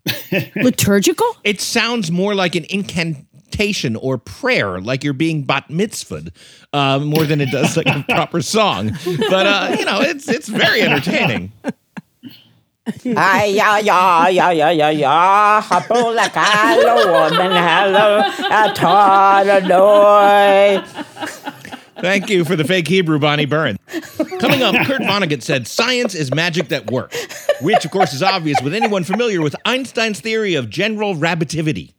[0.56, 1.26] Liturgical?
[1.44, 6.30] It sounds more like an incantation or prayer, like you're being bat mitzvahed,
[6.74, 8.92] uh, more than it does like a proper song.
[9.04, 11.52] But uh, you know, it's it's very entertaining.
[12.88, 13.54] Ay,
[16.30, 18.21] kalo, woman, hello.
[21.98, 23.78] Thank you for the fake Hebrew, Bonnie Byrne.
[24.39, 28.62] Coming up, Kurt Vonnegut said science is magic that works, which, of course, is obvious
[28.62, 31.95] with anyone familiar with Einstein's theory of general relativity.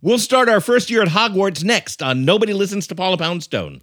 [0.00, 3.82] We'll start our first year at Hogwarts next on Nobody Listens to Paula Poundstone.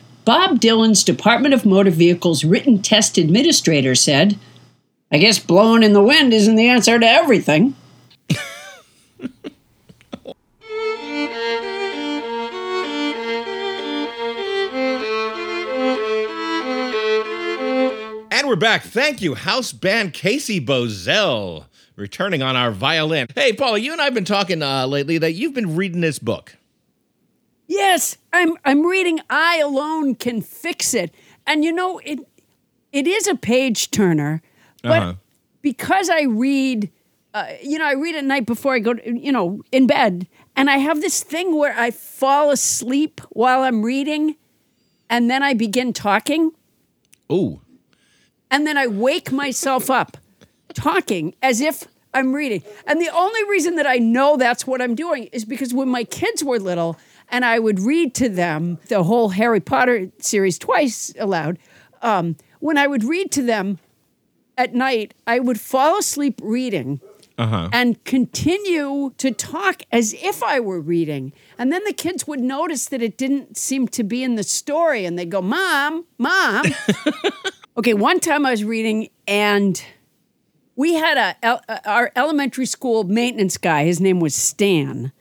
[0.23, 4.37] Bob Dylan's Department of Motor Vehicles written test administrator said,
[5.11, 7.75] I guess blowing in the wind isn't the answer to everything.
[18.31, 18.83] And we're back.
[18.83, 21.65] Thank you, house band Casey Bozell,
[21.95, 23.27] returning on our violin.
[23.33, 26.19] Hey, Paula, you and I have been talking uh, lately that you've been reading this
[26.19, 26.55] book.
[27.71, 31.13] Yes, I'm I'm reading I alone can fix it.
[31.47, 32.19] And you know, it
[32.91, 34.41] it is a page turner,
[34.83, 35.13] but Uh-huh.
[35.61, 36.89] because I read
[37.33, 40.27] uh, you know, I read at night before I go to, you know, in bed,
[40.53, 44.35] and I have this thing where I fall asleep while I'm reading
[45.09, 46.51] and then I begin talking
[47.31, 47.61] Ooh.
[48.49, 50.17] and then I wake myself up
[50.73, 52.63] talking as if I'm reading.
[52.85, 56.03] And the only reason that I know that's what I'm doing is because when my
[56.03, 56.97] kids were little
[57.31, 61.57] and I would read to them the whole Harry Potter series twice aloud,
[62.01, 63.79] um, when I would read to them
[64.57, 67.01] at night, I would fall asleep reading.
[67.73, 71.33] And continue to talk as if I were reading.
[71.57, 75.05] And then the kids would notice that it didn't seem to be in the story
[75.05, 76.65] and they'd go, Mom, Mom.
[77.77, 79.81] Okay, one time I was reading, and
[80.75, 83.85] we had a, uh, our elementary school maintenance guy.
[83.85, 85.13] His name was Stan,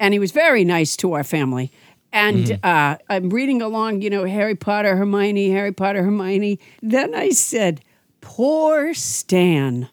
[0.00, 1.72] and he was very nice to our family.
[2.12, 6.58] And uh, I'm reading along, you know, Harry Potter, Hermione, Harry Potter, Hermione.
[6.82, 7.82] Then I said,
[8.22, 9.90] "Poor Stan,"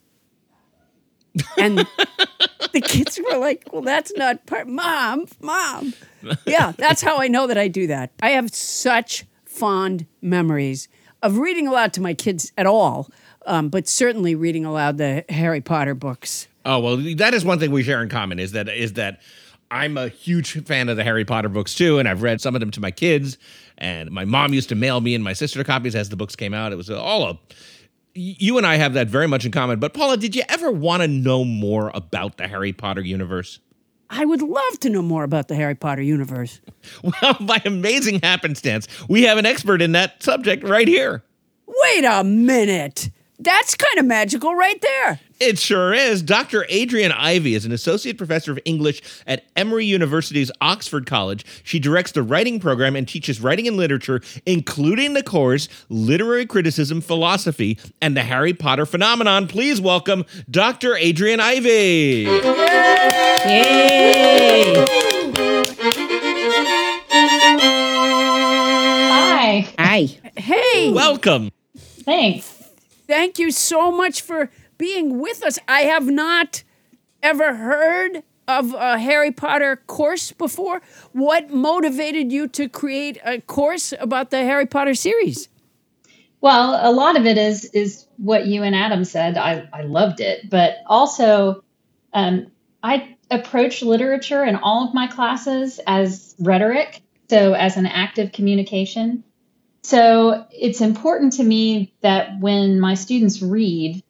[1.58, 1.80] and
[2.74, 5.93] the kids were like, "Well, that's not part, Mom, Mom."
[6.45, 8.12] Yeah, that's how I know that I do that.
[8.22, 10.88] I have such fond memories
[11.22, 13.10] of reading aloud to my kids at all,
[13.45, 16.47] um, but certainly reading aloud the Harry Potter books.
[16.66, 19.20] Oh well, that is one thing we share in common is that is that
[19.72, 22.59] I'm a huge fan of the Harry Potter books too, and I've read some of
[22.59, 23.38] them to my kids.
[23.78, 26.53] And my mom used to mail me and my sister copies as the books came
[26.53, 26.72] out.
[26.72, 27.39] It was all a.
[28.13, 29.80] You and I have that very much in common.
[29.80, 33.59] But Paula, did you ever want to know more about the Harry Potter universe?
[34.09, 36.61] I would love to know more about the Harry Potter universe.
[37.22, 41.24] Well, by amazing happenstance, we have an expert in that subject right here.
[41.68, 43.09] Wait a minute.
[43.39, 45.20] That's kind of magical right there.
[45.40, 46.22] It sure is.
[46.22, 46.66] Dr.
[46.72, 51.46] Adriane Ivey is an associate professor of English at Emory University's Oxford College.
[51.64, 57.02] She directs the writing program and teaches writing and literature, including the course Literary Criticism,
[57.02, 59.48] Philosophy, and the Harry Potter Phenomenon.
[59.48, 60.92] Please welcome Dr.
[60.94, 62.24] Adriane Ivey.
[63.46, 64.86] Yay!
[69.12, 69.68] Hi.
[69.80, 70.10] Hi.
[70.38, 71.52] Hey, Welcome.
[71.78, 72.52] Thanks.
[73.08, 75.60] thank you so much for being with us.
[75.68, 76.64] I have not
[77.22, 80.82] ever heard of a Harry Potter course before.
[81.12, 85.50] What motivated you to create a course about the Harry Potter series?
[86.42, 89.38] Well, a lot of it is is what you and Adam said.
[89.38, 91.64] I, I loved it, but also
[92.14, 92.52] um,
[92.84, 99.24] I approach literature in all of my classes as rhetoric, so as an active communication.
[99.82, 104.04] So it's important to me that when my students read,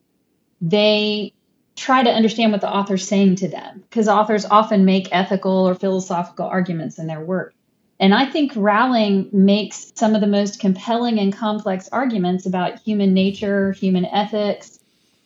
[0.61, 1.33] they
[1.75, 5.75] try to understand what the author's saying to them, because authors often make ethical or
[5.75, 7.53] philosophical arguments in their work.
[7.99, 13.13] And I think Rowling makes some of the most compelling and complex arguments about human
[13.13, 14.79] nature, human ethics,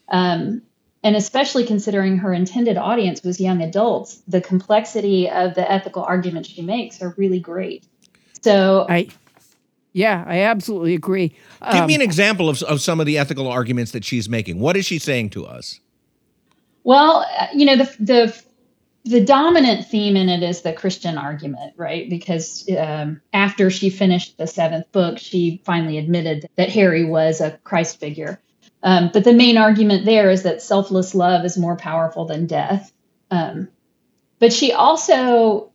[0.08, 0.62] um,
[1.04, 6.50] and especially considering her intended audience was young adults, the complexity of the ethical arguments
[6.50, 7.86] she makes are really great.
[8.42, 9.08] So, I,
[9.94, 11.30] yeah, I absolutely agree.
[11.72, 14.60] Give Um, me an example of, of some of the ethical arguments that she's making.
[14.60, 15.80] What is she saying to us?
[16.84, 18.44] well, uh, you know, the the
[19.06, 22.10] the dominant theme in it is the Christian argument, right?
[22.10, 27.58] Because um, after she finished the seventh book, she finally admitted that Harry was a
[27.64, 28.40] Christ figure.
[28.84, 32.92] Um, but the main argument there is that selfless love is more powerful than death.
[33.32, 33.70] Um,
[34.40, 35.69] but she also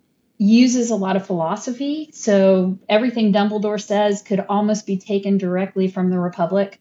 [0.45, 2.11] uses a lot of philosophy.
[2.13, 6.81] So everything Dumbledore says could almost be taken directly from the Republic,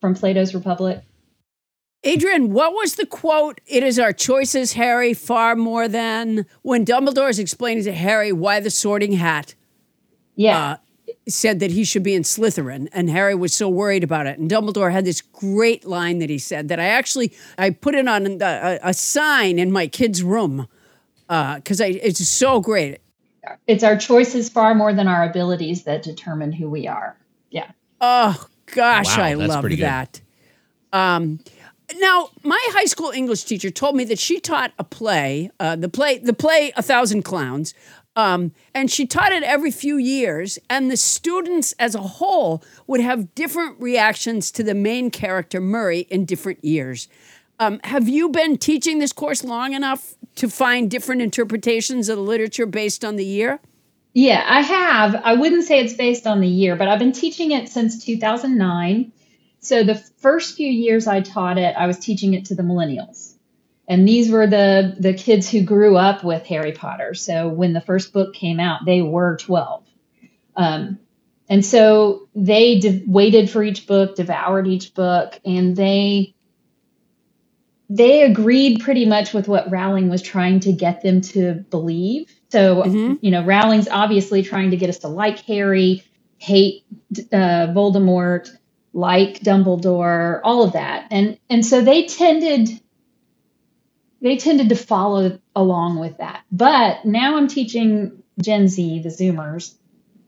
[0.00, 1.02] from Plato's Republic.
[2.04, 3.60] Adriane, what was the quote?
[3.66, 8.58] It is our choices, Harry, far more than when Dumbledore is explaining to Harry why
[8.60, 9.54] the sorting hat
[10.34, 10.58] Yeah.
[10.58, 10.76] uh,
[11.28, 14.38] said that he should be in Slytherin, and Harry was so worried about it.
[14.38, 18.08] And Dumbledore had this great line that he said that I actually I put it
[18.08, 20.66] on a, a sign in my kid's room
[21.30, 22.98] because I it's so great.
[23.68, 27.16] it's our choices far more than our abilities that determine who we are.
[27.50, 27.70] Yeah.
[28.00, 30.20] Oh gosh, Wow, I love that.
[30.92, 31.38] Um,
[31.98, 35.88] now, my high school English teacher told me that she taught a play, uh, the
[35.88, 37.74] play, the play, A Thousand Clowns,
[38.16, 43.00] Um, and she taught it every few years, and the students as a whole would
[43.00, 47.08] have different reactions to the main character, Murray, in different years.
[47.60, 52.22] Um, have you been teaching this course long enough to find different interpretations of the
[52.22, 53.60] literature based on the year?
[54.14, 55.14] Yeah, I have.
[55.22, 59.12] I wouldn't say it's based on the year, but I've been teaching it since 2009.
[59.60, 63.34] So the first few years I taught it, I was teaching it to the millennials.
[63.86, 67.12] And these were the the kids who grew up with Harry Potter.
[67.12, 69.84] So when the first book came out, they were 12.
[70.56, 70.98] Um,
[71.50, 76.34] and so they de- waited for each book, devoured each book, and they
[77.90, 82.32] they agreed pretty much with what Rowling was trying to get them to believe.
[82.50, 83.14] So, mm-hmm.
[83.20, 86.04] you know, Rowling's obviously trying to get us to like Harry,
[86.38, 86.84] hate
[87.32, 88.48] uh, Voldemort,
[88.92, 91.08] like Dumbledore, all of that.
[91.10, 92.80] And and so they tended
[94.22, 96.44] they tended to follow along with that.
[96.52, 99.74] But now I'm teaching Gen Z, the Zoomers,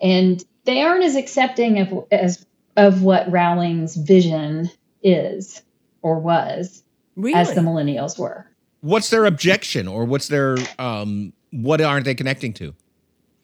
[0.00, 2.44] and they aren't as accepting of as
[2.76, 4.68] of what Rowling's vision
[5.00, 5.62] is
[6.02, 6.82] or was
[7.16, 7.34] really?
[7.34, 8.46] as the millennials were.
[8.80, 12.74] What's their objection, or what's their um, what aren't they connecting to?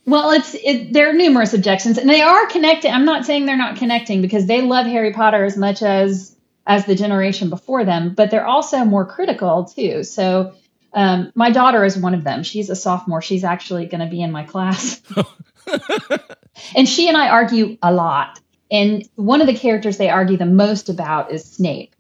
[0.05, 2.93] Well, it's it, there are numerous objections, and they are connecting.
[2.93, 6.35] I'm not saying they're not connecting because they love Harry Potter as much as
[6.67, 10.03] as the generation before them, but they're also more critical too.
[10.05, 10.55] So,
[10.93, 12.43] um, my daughter is one of them.
[12.43, 13.23] She's a sophomore.
[13.23, 15.01] She's actually going to be in my class,
[16.75, 18.41] and she and I argue a lot.
[18.71, 21.95] And one of the characters they argue the most about is Snape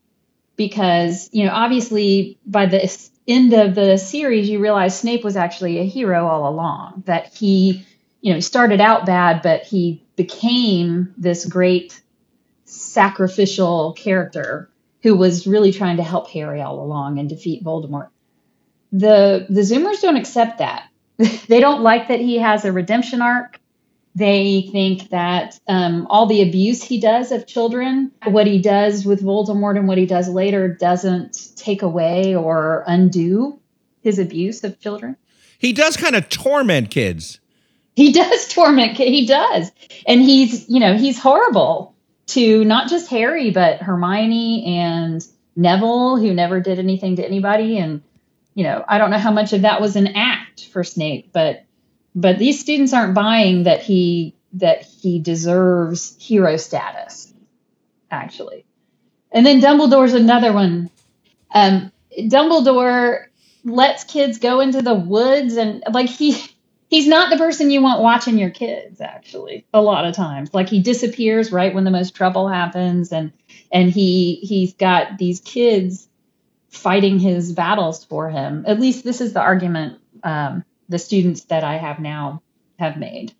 [0.58, 5.78] because you know obviously by the end of the series you realize Snape was actually
[5.78, 7.86] a hero all along that he
[8.20, 12.02] you know started out bad but he became this great
[12.66, 14.68] sacrificial character
[15.02, 18.08] who was really trying to help Harry all along and defeat Voldemort.
[18.92, 20.88] The the Zoomers don't accept that.
[21.48, 23.57] they don't like that he has a redemption arc.
[24.18, 29.22] They think that um, all the abuse he does of children, what he does with
[29.22, 33.60] Voldemort and what he does later, doesn't take away or undo
[34.00, 35.16] his abuse of children.
[35.60, 37.38] He does kind of torment kids.
[37.94, 39.10] He does torment kids.
[39.10, 39.70] He does.
[40.04, 41.94] And he's, you know, he's horrible
[42.28, 47.78] to not just Harry, but Hermione and Neville, who never did anything to anybody.
[47.78, 48.02] And,
[48.54, 51.64] you know, I don't know how much of that was an act for Snape, but
[52.20, 57.32] but these students aren't buying that he that he deserves hero status
[58.10, 58.64] actually.
[59.30, 60.90] And then dumbledore's another one.
[61.52, 63.26] Um, dumbledore
[63.64, 66.42] lets kids go into the woods and like he
[66.88, 70.52] he's not the person you want watching your kids actually a lot of times.
[70.52, 73.32] Like he disappears right when the most trouble happens and
[73.70, 76.08] and he he's got these kids
[76.70, 78.64] fighting his battles for him.
[78.66, 82.42] At least this is the argument um, the students that I have now
[82.78, 83.32] have made.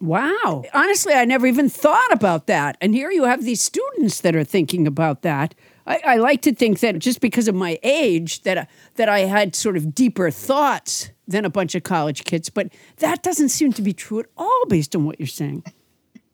[0.00, 0.64] Wow.
[0.74, 2.76] Honestly, I never even thought about that.
[2.80, 5.54] And here you have these students that are thinking about that.
[5.86, 9.54] I, I like to think that just because of my age, that that I had
[9.54, 12.68] sort of deeper thoughts than a bunch of college kids, but
[12.98, 15.62] that doesn't seem to be true at all based on what you're saying.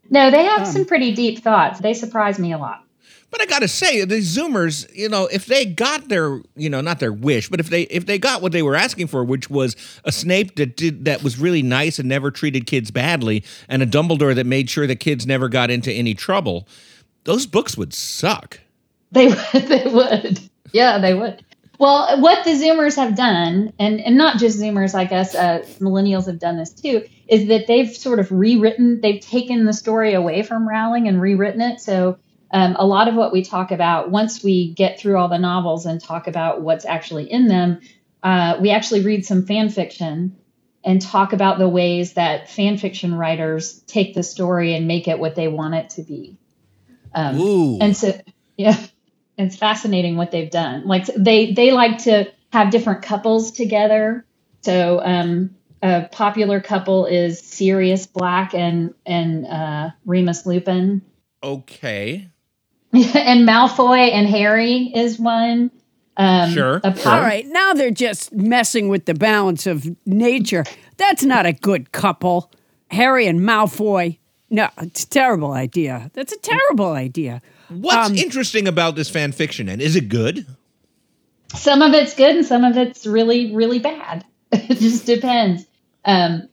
[0.08, 1.80] No, they have um, some pretty deep thoughts.
[1.80, 2.84] They surprise me a lot.
[3.30, 6.80] But I got to say, the Zoomers, you know, if they got their, you know,
[6.80, 9.48] not their wish, but if they if they got what they were asking for, which
[9.48, 13.82] was a Snape that did that was really nice and never treated kids badly, and
[13.82, 16.66] a Dumbledore that made sure that kids never got into any trouble,
[17.24, 18.60] those books would suck.
[19.12, 19.38] They would.
[19.52, 20.40] They would.
[20.72, 21.44] Yeah, they would.
[21.78, 26.26] Well, what the Zoomers have done, and, and not just Zoomers, I guess uh, millennials
[26.26, 30.42] have done this too, is that they've sort of rewritten, they've taken the story away
[30.42, 31.80] from Rowling and rewritten it.
[31.80, 32.18] So
[32.52, 35.86] um, a lot of what we talk about once we get through all the novels
[35.86, 37.80] and talk about what's actually in them
[38.22, 40.36] uh, we actually read some fan fiction
[40.84, 45.18] and talk about the ways that fan fiction writers take the story and make it
[45.18, 46.38] what they want it to be
[47.14, 48.12] um, and so
[48.56, 48.76] yeah
[49.38, 54.24] it's fascinating what they've done like they they like to have different couples together
[54.62, 61.02] so um, a popular couple is Sirius Black and and uh, Remus Lupin.
[61.42, 62.28] Okay.
[63.14, 65.70] and Malfoy and Harry is one.
[66.16, 67.12] Um, sure, sure.
[67.12, 67.46] All right.
[67.46, 70.64] Now they're just messing with the balance of nature.
[70.96, 72.50] That's not a good couple.
[72.90, 74.18] Harry and Malfoy.
[74.50, 76.10] No, it's a terrible idea.
[76.12, 77.40] That's a terrible idea.
[77.70, 80.44] What's um, interesting about this fan fiction, and is it good?
[81.54, 84.24] Some of it's good, and some of it's really, really bad.
[84.52, 85.64] it just depends.
[86.04, 86.49] Um,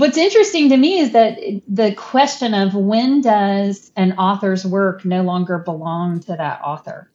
[0.00, 1.38] What's interesting to me is that
[1.68, 7.10] the question of when does an author's work no longer belong to that author?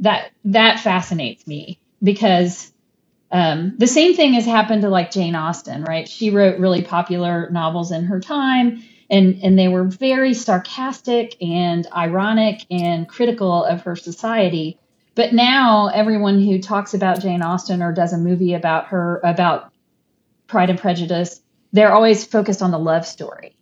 [0.00, 2.68] That that fascinates me because
[3.30, 6.08] Um, the same thing has happened to like Jane Austen, right?
[6.08, 11.86] She wrote really popular novels in her time, and and they were very sarcastic and
[11.94, 14.80] ironic and critical of her society.
[15.14, 19.72] But now everyone who talks about Jane Austen or does a movie about her about
[20.48, 21.40] Pride and Prejudice,
[21.72, 23.56] they're always focused on the love story.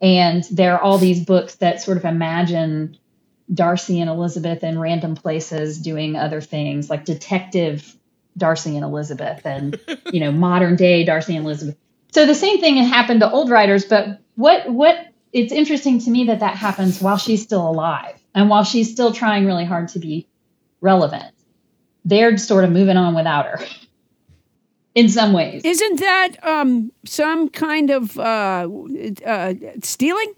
[0.00, 2.98] And there are all these books that sort of imagine
[3.52, 7.96] Darcy and Elizabeth in random places doing other things, like detective
[8.36, 9.80] Darcy and Elizabeth, and
[10.12, 11.76] you know modern day Darcy and Elizabeth.
[12.12, 14.96] So the same thing happened to old writers, but what what
[15.32, 19.12] it's interesting to me that that happens while she's still alive and while she's still
[19.12, 20.26] trying really hard to be
[20.80, 21.32] relevant.
[22.04, 23.60] They're sort of moving on without her.
[24.96, 28.66] In some ways, Isn't that um, some kind of uh,
[29.26, 30.32] uh, stealing?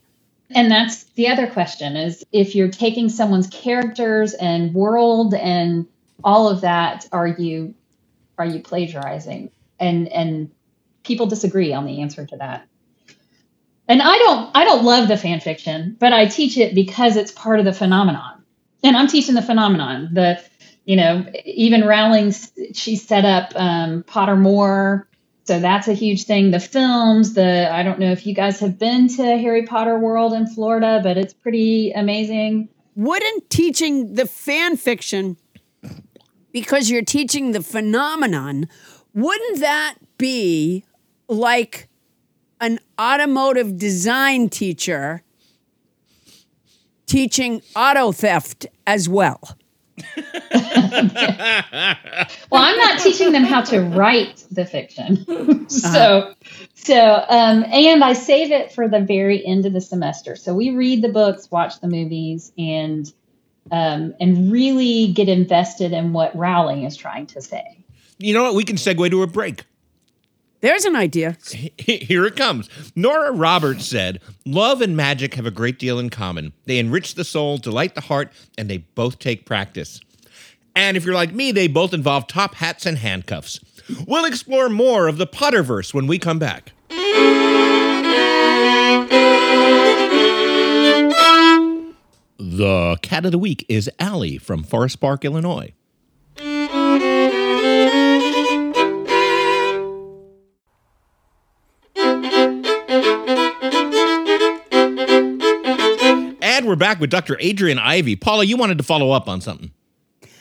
[0.50, 5.86] And that's the other question is if you're taking someone's characters and world and
[6.24, 7.72] all of that, are you
[8.36, 9.52] are you plagiarizing?
[9.78, 10.50] And and
[11.04, 12.66] people disagree on the answer to that.
[13.86, 17.30] And I don't I don't love the fan fiction, but I teach it because it's
[17.30, 18.42] part of the phenomenon.
[18.82, 20.10] And I'm teaching the phenomenon.
[20.12, 20.42] The
[20.88, 22.34] you know, even Rowling
[22.72, 25.04] she set up um, Pottermore
[25.44, 26.50] so that's a huge thing.
[26.50, 30.34] The films, the I don't know if you guys have been to Harry Potter World
[30.34, 32.68] in Florida, but it's pretty amazing.
[32.96, 35.38] Wouldn't teaching the fan fiction,
[36.52, 38.68] because you're teaching the phenomenon,
[39.14, 40.84] wouldn't that be
[41.28, 41.88] like
[42.60, 45.22] an automotive design teacher
[47.06, 49.57] teaching auto theft as well?
[52.50, 55.68] well, I'm not teaching them how to write the fiction.
[55.68, 56.34] so,
[56.74, 60.36] so, um, and I save it for the very end of the semester.
[60.36, 63.12] So we read the books, watch the movies, and
[63.70, 67.84] um, and really get invested in what Rowling is trying to say.
[68.18, 68.54] You know what?
[68.54, 69.64] We can segue to a break.
[70.60, 71.36] There's an idea.
[71.78, 72.68] Here it comes.
[72.96, 76.52] Nora Roberts said, Love and magic have a great deal in common.
[76.66, 80.00] They enrich the soul, delight the heart, and they both take practice.
[80.74, 83.60] And if you're like me, they both involve top hats and handcuffs.
[84.06, 86.72] We'll explore more of the Potterverse when we come back.
[92.38, 95.72] The cat of the week is Allie from Forest Park, Illinois.
[106.68, 107.36] We're back with Dr.
[107.36, 108.14] Adriane Ivey.
[108.14, 109.70] Paula, you wanted to follow up on something.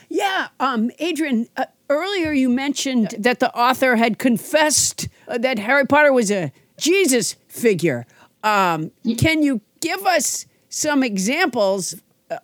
[0.09, 5.85] Yeah, um, Adriane, uh, earlier you mentioned that the author had confessed uh, that Harry
[5.85, 8.05] Potter was a Jesus figure.
[8.43, 11.95] Um, can you give us some examples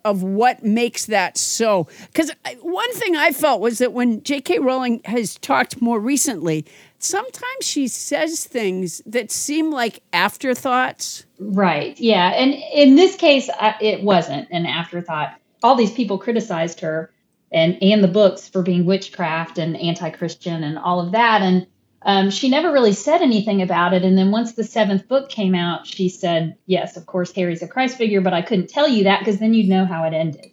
[0.02, 1.86] of what makes that so?
[2.06, 2.30] Because
[2.62, 4.60] one thing I felt was that when J.K.
[4.60, 6.64] Rowling has talked more recently,
[7.04, 11.26] sometimes she says things that seem like afterthoughts.
[11.38, 11.98] Right.
[12.00, 12.28] Yeah.
[12.30, 13.48] And in this case,
[13.80, 15.34] it wasn't an afterthought.
[15.62, 17.10] All these people criticized her
[17.52, 21.42] and and the books for being witchcraft and anti-Christian and all of that.
[21.42, 21.66] And
[22.02, 24.02] um, she never really said anything about it.
[24.02, 27.68] And then once the seventh book came out, she said, "Yes, of course, Harry's a
[27.68, 30.50] Christ figure, but I couldn't tell you that because then you'd know how it ended."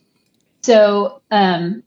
[0.62, 1.84] So, um,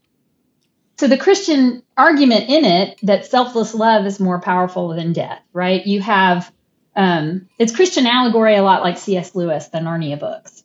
[0.97, 5.85] so the Christian argument in it that selfless love is more powerful than death, right?
[5.85, 6.51] You have
[6.95, 9.35] um, it's Christian allegory a lot like C.S.
[9.35, 10.63] Lewis, the Narnia books.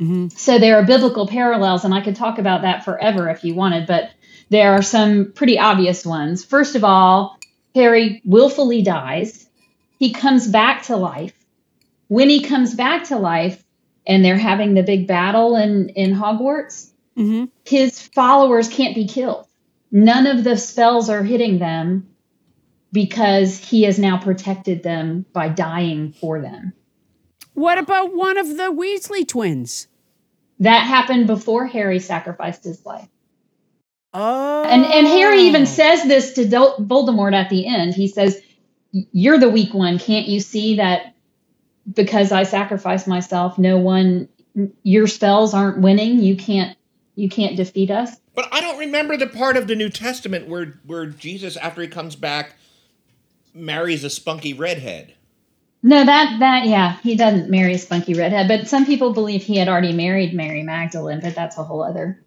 [0.00, 0.28] Mm-hmm.
[0.28, 3.86] So there are biblical parallels, and I could talk about that forever if you wanted,
[3.86, 4.10] but
[4.48, 6.44] there are some pretty obvious ones.
[6.44, 7.38] First of all,
[7.74, 9.48] Harry willfully dies.
[9.98, 11.32] He comes back to life.
[12.08, 13.62] When he comes back to life,
[14.06, 17.44] and they're having the big battle in in Hogwarts, mm-hmm.
[17.64, 19.46] his followers can't be killed.
[19.92, 22.08] None of the spells are hitting them
[22.92, 26.72] because he has now protected them by dying for them.
[27.52, 29.88] What about one of the Weasley twins?
[30.60, 33.08] That happened before Harry sacrificed his life.
[34.14, 34.64] Oh.
[34.64, 37.94] And and Harry even says this to Voldemort at the end.
[37.94, 38.40] He says,
[38.90, 39.98] "You're the weak one.
[39.98, 41.14] Can't you see that
[41.90, 44.28] because I sacrificed myself, no one
[44.82, 46.20] your spells aren't winning.
[46.20, 46.76] You can't
[47.14, 50.80] you can't defeat us." But I don't remember the part of the New Testament where
[50.86, 52.54] where Jesus after he comes back
[53.54, 55.14] marries a spunky redhead.
[55.82, 59.56] No, that that yeah, he doesn't marry a spunky redhead, but some people believe he
[59.56, 62.22] had already married Mary Magdalene, but that's a whole other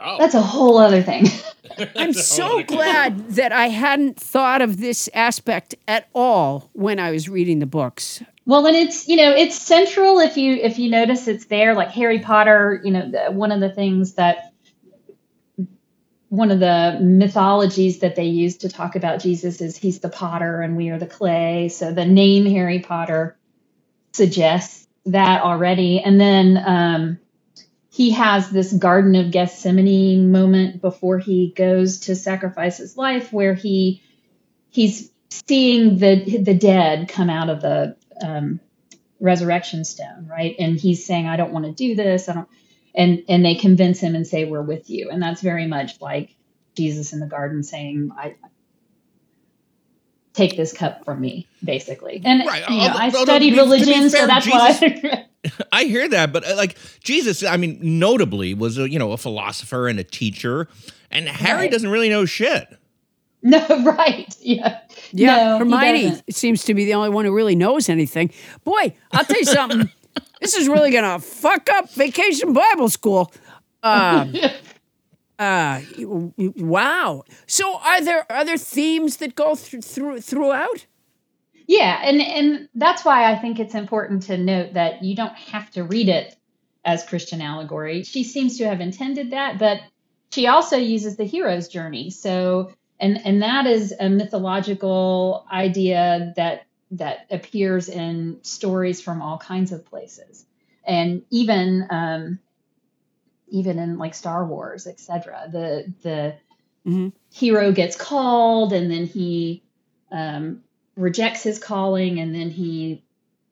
[0.00, 0.16] oh.
[0.18, 1.26] That's a whole other thing.
[1.96, 7.28] I'm so glad that I hadn't thought of this aspect at all when I was
[7.28, 8.22] reading the books.
[8.46, 11.90] Well, and it's you know it's central if you if you notice it's there like
[11.90, 12.80] Harry Potter.
[12.84, 14.53] You know the, one of the things that
[16.34, 20.60] one of the mythologies that they use to talk about Jesus is he's the potter
[20.60, 21.68] and we are the clay.
[21.68, 23.36] So the name Harry Potter
[24.12, 26.00] suggests that already.
[26.00, 27.18] And then um,
[27.88, 33.54] he has this Garden of Gethsemane moment before he goes to sacrifice his life, where
[33.54, 34.02] he
[34.70, 38.58] he's seeing the the dead come out of the um,
[39.20, 40.56] resurrection stone, right?
[40.58, 42.28] And he's saying, "I don't want to do this.
[42.28, 42.48] I don't."
[42.94, 46.34] And and they convince him and say, "We're with you." And that's very much like
[46.76, 48.34] Jesus in the garden saying, "I."
[50.32, 52.20] Take this cup from me, basically.
[52.24, 52.68] And Right.
[52.68, 55.26] you know, I studied be- religion, fair, so that's why.
[55.72, 59.16] I hear that, but uh, like Jesus, I mean, notably was a you know a
[59.16, 60.66] philosopher and a teacher,
[61.08, 61.70] and Harry Right.
[61.70, 62.66] doesn't really know shit.
[63.44, 64.34] no, right?
[64.40, 64.80] Yeah.
[65.12, 66.34] Yeah, No, he Hermione doesn't.
[66.34, 68.32] seems to be the only one who really knows anything.
[68.64, 69.88] Boy, I'll tell you something.
[70.44, 73.32] this is really gonna fuck up Vacation Bible School.
[73.82, 74.34] Um,
[75.38, 77.24] uh, w- wow.
[77.46, 80.84] So, are there other themes that go through, through throughout?
[81.66, 85.70] Yeah, and and that's why I think it's important to note that you don't have
[85.72, 86.36] to read it
[86.84, 88.02] as Christian allegory.
[88.02, 89.80] She seems to have intended that, but
[90.30, 92.10] she also uses the hero's journey.
[92.10, 92.70] So
[93.00, 96.66] and and that is a mythological idea that
[96.98, 100.44] that appears in stories from all kinds of places.
[100.86, 102.38] And even um
[103.48, 105.48] even in like Star Wars, etc.
[105.50, 106.34] The the
[106.86, 107.12] Mhm.
[107.32, 109.62] hero gets called and then he
[110.12, 110.62] um
[110.96, 113.02] rejects his calling and then he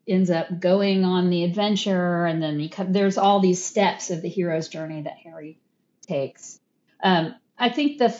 [0.07, 4.21] ends up going on the adventure and then he co- there's all these steps of
[4.21, 5.57] the hero's journey that harry
[6.01, 6.59] takes
[7.01, 8.15] um, i think the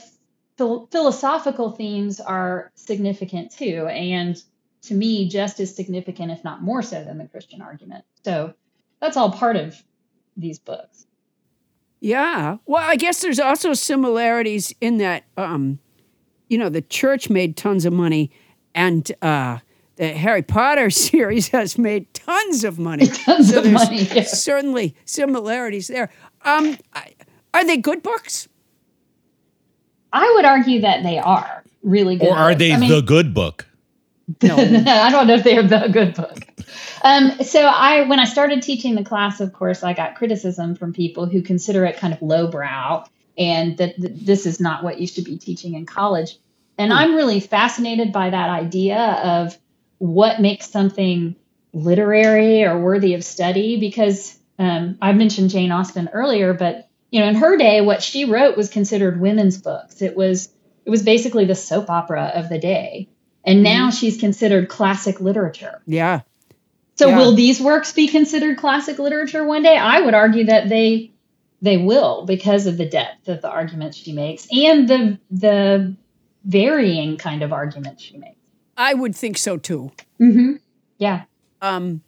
[0.58, 4.42] phil- philosophical themes are significant too and
[4.84, 8.54] to me just as significant if not more so than the christian argument so
[9.00, 9.82] that's all part of
[10.38, 11.06] these books
[12.02, 12.58] Yeah.
[12.66, 15.80] Well, I guess there's also similarities in that, um,
[16.50, 18.30] you know, the church made tons of money,
[18.76, 19.60] and uh,
[19.96, 23.08] the Harry Potter series has made tons of money.
[23.26, 24.24] Tons so of money, yeah.
[24.24, 26.10] Certainly similarities there.
[26.44, 26.78] Um,
[27.54, 28.50] are they good books?
[30.12, 32.60] i would argue that they are really good Or are books.
[32.60, 33.66] they I mean- the good book?
[34.42, 34.56] No.
[34.88, 36.38] I don't know if they're the good book.
[37.04, 40.94] Um, so I, when I started teaching the class, of course, I got criticism from
[40.94, 43.06] people who consider it kind of lowbrow
[43.38, 46.38] and that th- this is not what you should be teaching in college.
[46.78, 49.58] And I'm really fascinated by that idea of
[50.00, 51.36] what makes something
[51.74, 57.28] literary or worthy of study because um, I mentioned Jane Austen earlier, but you know,
[57.28, 60.02] in her day, what she wrote was considered women's books.
[60.02, 60.50] It was
[60.86, 63.08] it was basically the soap opera of the day.
[63.46, 65.82] And now she's considered classic literature.
[65.86, 66.22] Yeah.
[66.96, 67.18] So Yeah.
[67.18, 69.76] will these works be considered classic literature one day?
[69.76, 71.12] I would argue that they
[71.62, 75.96] they will because of the depth of the arguments she makes and the the
[76.46, 78.38] varying kind of arguments she makes.
[78.78, 79.91] I would think so too.
[80.20, 80.54] Mm-hmm.
[80.98, 81.24] Yeah.
[81.62, 82.02] Um,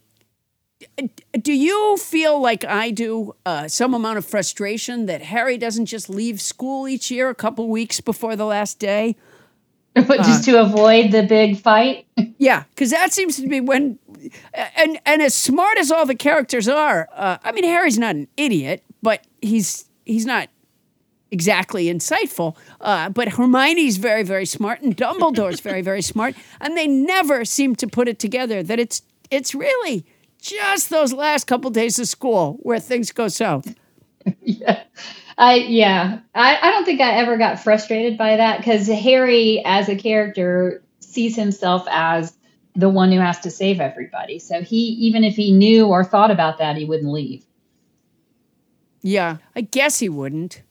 [1.40, 6.10] do you feel like I do uh, some amount of frustration that Harry doesn't just
[6.10, 9.16] leave school each year a couple weeks before the last day?
[10.06, 12.06] But just to avoid the big fight.
[12.38, 13.98] Yeah, because that seems to be when,
[14.76, 18.28] and and as smart as all the characters are, uh, I mean Harry's not an
[18.36, 20.50] idiot, but he's he's not
[21.30, 22.56] exactly insightful.
[22.80, 27.74] Uh, but Hermione's very very smart, and Dumbledore's very very smart, and they never seem
[27.76, 30.04] to put it together that it's it's really
[30.40, 33.74] just those last couple days of school where things go south.
[34.42, 34.82] yeah.
[35.38, 36.20] I yeah.
[36.34, 40.82] I, I don't think I ever got frustrated by that because Harry as a character
[41.00, 42.36] sees himself as
[42.74, 44.38] the one who has to save everybody.
[44.38, 47.44] So he even if he knew or thought about that, he wouldn't leave.
[49.02, 50.62] Yeah, I guess he wouldn't.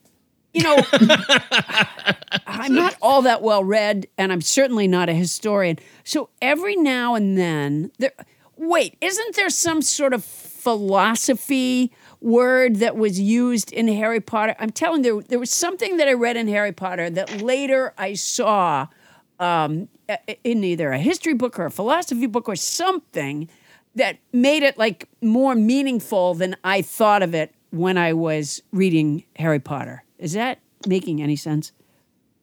[0.52, 0.78] You know,
[2.46, 5.78] I'm not all that well read, and I'm certainly not a historian.
[6.02, 8.12] So every now and then, there.
[8.58, 11.92] Wait, isn't there some sort of philosophy
[12.26, 14.56] word that was used in Harry Potter?
[14.58, 17.94] I'm telling you, there, there was something that I read in Harry Potter that later
[17.96, 18.88] I saw
[19.38, 19.88] um,
[20.44, 23.48] in either a history book or a philosophy book or something
[23.94, 29.24] that made it like more meaningful than I thought of it when I was reading
[29.36, 30.04] Harry Potter.
[30.18, 31.72] Is that making any sense?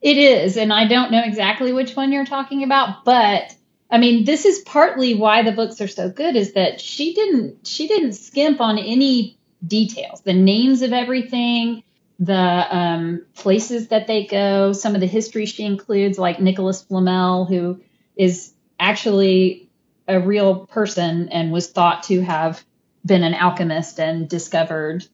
[0.02, 3.56] It is, and I don't know exactly which one you're talking about, but
[3.90, 7.68] I mean, this is partly why the books are so good is that she didn't
[7.68, 11.84] she didn't skimp on any details, the names of everything,
[12.20, 12.34] the
[12.76, 17.82] um, places that they go, some of the history she includes, like Nicholas Flamel, who
[18.16, 19.70] is actually
[20.08, 22.64] a real person and was thought to have
[23.06, 25.06] been an alchemist and discovered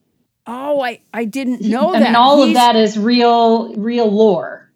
[0.46, 2.06] Oh, I, I didn't know I that.
[2.06, 4.68] mean, all of that is real, real lore.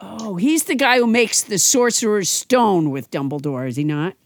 [0.00, 4.16] Oh, he's the guy who makes the Sorcerer's Stone with Dumbledore, is he not?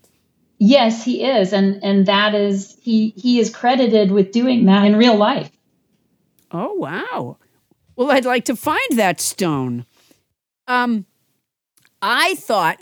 [0.59, 4.97] Yes, he is, and and that is he he is credited with doing that in
[4.97, 5.51] real life.
[6.53, 7.37] Oh, wow.
[7.97, 9.87] Well, I'd like to find that stone.
[10.69, 11.05] Um,
[12.01, 12.79] I thought,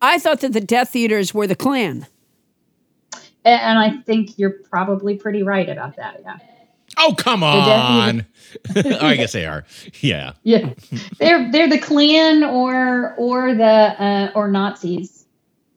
[0.00, 2.06] I thought that the Death Eaters were the clan.
[3.44, 6.20] A- And I think you're probably pretty right about that.
[6.22, 6.38] Yeah,
[6.98, 8.26] Oh, come on.
[8.74, 9.64] I guess they are.
[10.00, 10.32] Yeah.
[10.42, 10.74] yeah,
[11.18, 15.19] they're they're the Klan or or the uh, or Nazis.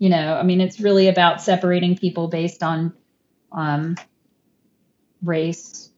[0.03, 2.91] You know, I mean, it's really about separating people based on
[3.53, 3.95] um,
[5.21, 5.89] race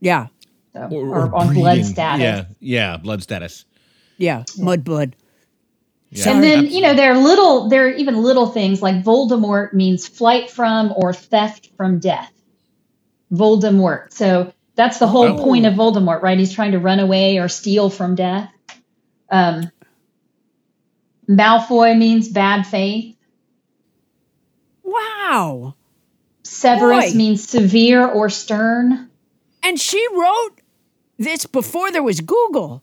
[0.00, 0.28] Yeah,
[0.72, 2.22] so, or, on blood status.
[2.22, 2.44] Yeah.
[2.58, 2.96] Yeah.
[2.96, 3.66] Blood status.
[4.16, 5.12] yeah, mudblood.
[6.08, 6.30] Yeah.
[6.30, 10.08] And then, you know, there are little, there are even little things like Voldemort means
[10.08, 12.32] flight from or theft from death.
[13.30, 14.10] Voldemort.
[14.10, 15.44] So that's the whole Oh.
[15.44, 16.38] point of Voldemort, right?
[16.38, 18.50] He's trying to run away or steal from death.
[19.30, 19.70] Um,
[21.28, 23.16] Malfoy means bad faith.
[24.98, 25.74] Wow.
[26.42, 27.16] Severus Boy.
[27.16, 29.10] means severe or stern.
[29.62, 30.60] And she wrote
[31.18, 32.82] this before there was Google.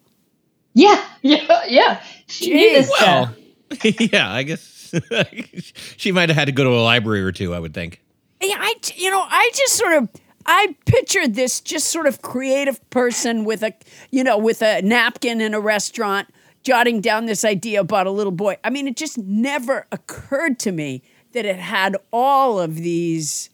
[0.73, 2.01] Yeah, yeah, yeah.
[2.27, 3.35] She knew this Well,
[3.83, 4.93] yeah, I guess
[5.97, 8.01] she might have had to go to a library or two, I would think.
[8.41, 10.09] Yeah, I, you know, I just sort of,
[10.45, 13.73] I pictured this just sort of creative person with a,
[14.11, 16.27] you know, with a napkin in a restaurant,
[16.63, 18.57] jotting down this idea about a little boy.
[18.63, 21.01] I mean, it just never occurred to me
[21.35, 23.49] that it had all of these,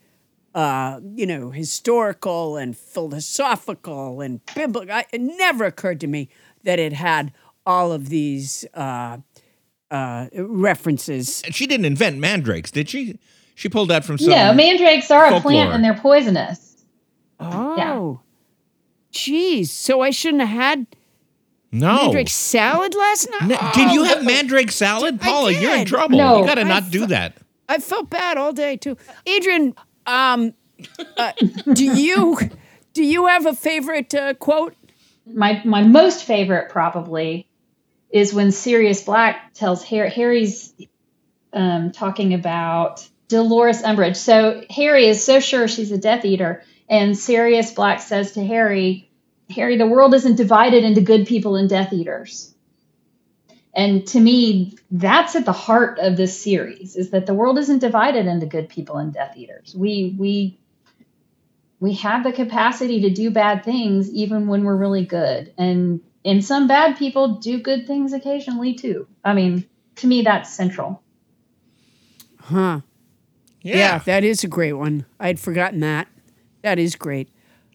[0.54, 4.94] uh, you know, historical and philosophical and biblical.
[4.96, 6.30] I, it never occurred to me
[6.64, 7.34] that it had
[7.66, 9.18] all of these uh,
[9.90, 11.42] uh, references.
[11.50, 13.18] She didn't invent mandrakes, did she?
[13.56, 14.30] She pulled that from some.
[14.30, 16.86] No, mandrakes are a plant and they're poisonous.
[17.40, 18.20] Oh,
[19.12, 19.72] geez.
[19.72, 20.86] So I shouldn't have had
[21.72, 21.96] no.
[21.96, 23.48] mandrake salad last night.
[23.48, 25.52] No, Oh, Did you have mandrake salad, I Paula?
[25.52, 26.18] You're in trouble.
[26.20, 26.42] No.
[26.42, 27.38] you got to I not do that.
[27.72, 28.98] I felt bad all day too.
[29.26, 30.54] Adriane, um,
[31.18, 31.32] uh,
[31.74, 32.38] do you
[32.94, 34.76] do you have a favorite uh, quote?
[35.26, 37.48] my my most favorite probably
[38.10, 40.74] is when Sirius Black tells Harry Harry's
[41.54, 44.18] um, talking about Dolores Umbridge.
[44.18, 49.10] So Harry is so sure she's a Death Eater, and Sirius Black says to Harry,
[49.50, 52.51] "Harry, the world isn't divided into good people and Death Eaters."
[53.74, 57.80] And to me, that's at the heart of this series: is that the world isn't
[57.80, 59.74] divided into good people and Death Eaters.
[59.76, 60.58] We we
[61.80, 66.46] we have the capacity to do bad things even when we're really good and and
[66.46, 69.66] some bad people do good things occasionally too i mean
[69.96, 71.02] to me that's central
[72.40, 72.82] Huh?
[73.62, 74.00] Yeah.
[74.00, 75.06] that is a great one.
[75.20, 76.08] I'd forgotten that.
[76.64, 77.30] That is great.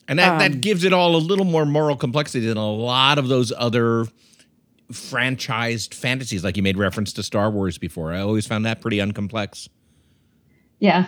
[0.09, 3.19] And that, Um, that gives it all a little more moral complexity than a lot
[3.19, 4.07] of those other
[4.93, 8.13] franchised fantasies, like you made reference to Star Wars before.
[8.13, 9.69] I always found that pretty uncomplex.
[10.79, 11.07] yeah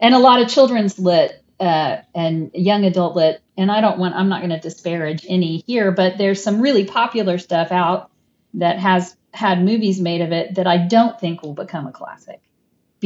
[0.00, 4.14] and a lot of children's lit uh, and young adult lit and i don't want
[4.14, 8.10] i'm not going to disparage any here but there's some really popular stuff out
[8.54, 12.40] that has had movies made of it that i don't think will become a classic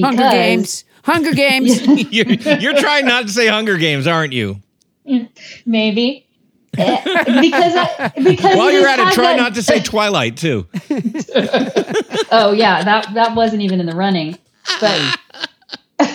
[0.00, 0.84] Hunger Games.
[1.04, 1.86] Hunger Games.
[2.10, 4.60] you're, you're trying not to say Hunger Games, aren't you?
[5.66, 6.26] maybe
[6.72, 10.66] because I, because While you're at it, try that- not to say Twilight, too.
[12.30, 14.38] Oh yeah, that that wasn't even in the running.
[14.80, 15.18] But
[15.98, 16.06] but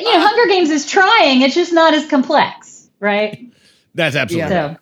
[0.00, 1.42] you know, Hunger Games is trying.
[1.42, 3.52] It's just not as complex, right?
[3.94, 4.76] That's absolutely right.
[4.76, 4.80] So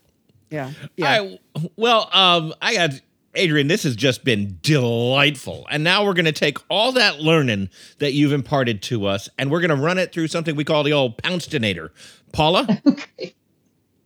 [0.50, 0.70] yeah.
[0.96, 1.06] Yeah.
[1.10, 1.38] I,
[1.76, 2.90] well, um, I got
[3.34, 3.68] Adriane.
[3.68, 7.68] This has just been delightful, and now we're going to take all that learning
[7.98, 10.82] that you've imparted to us, and we're going to run it through something we call
[10.82, 11.92] the old Pouncetonator.
[12.32, 12.66] Paula,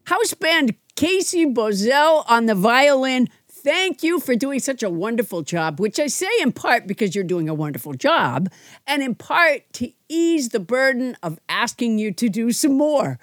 [0.08, 3.28] House band Casey Bozell on the violin.
[3.46, 7.24] Thank you for doing such a wonderful job, which I say in part because you're
[7.24, 8.48] doing a wonderful job,
[8.86, 13.18] and in part to ease the burden of asking you to do some more.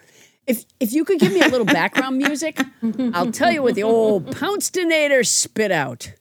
[0.45, 2.61] If if you could give me a little background music,
[3.15, 6.13] I'll tell you what the old Pouncetonator spit out.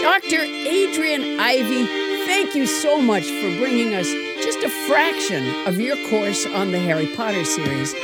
[0.00, 0.38] Dr.
[0.38, 1.84] Adriane Ivey,
[2.24, 4.10] thank you so much for bringing us
[4.42, 7.94] just a fraction of your course on the Harry Potter series.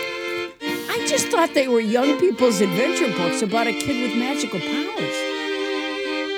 [1.12, 5.18] I just thought they were young people's adventure books about a kid with magical powers.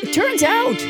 [0.02, 0.80] It turns out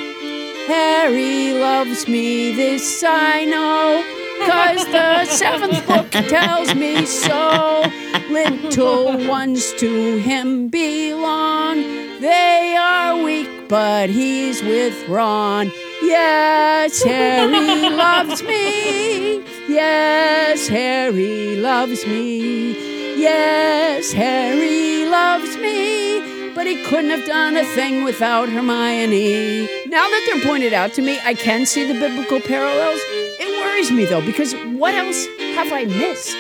[0.66, 4.02] Harry loves me, this I know,
[4.46, 7.82] cause the seventh book tells me so.
[8.30, 11.82] Little ones to him belong.
[12.22, 15.70] They are weak, but he's with Ron.
[16.02, 19.44] Yes, Harry loves me.
[19.68, 22.93] Yes, Harry loves me.
[23.16, 26.52] Yes, Harry loves me.
[26.54, 29.68] But he couldn't have done a thing without Hermione.
[29.86, 33.00] Now that they're pointed out to me, I can see the biblical parallels.
[33.40, 36.36] It worries me though, because what else have I missed?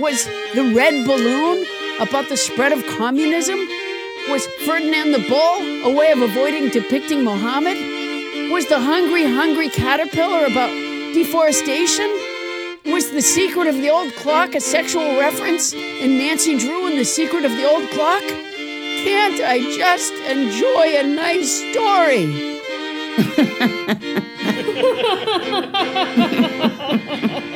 [0.00, 1.66] Was the red balloon
[2.00, 3.58] about the spread of communism?
[4.28, 7.76] Was Ferdinand the Bull a way of avoiding depicting Mohammed?
[8.52, 10.70] Was the hungry, hungry caterpillar about
[11.14, 12.06] deforestation?
[12.88, 17.04] Was the secret of the old clock a sexual reference in Nancy Drew and the
[17.04, 18.22] secret of the old clock?
[18.22, 22.24] Can't I just enjoy a nice story?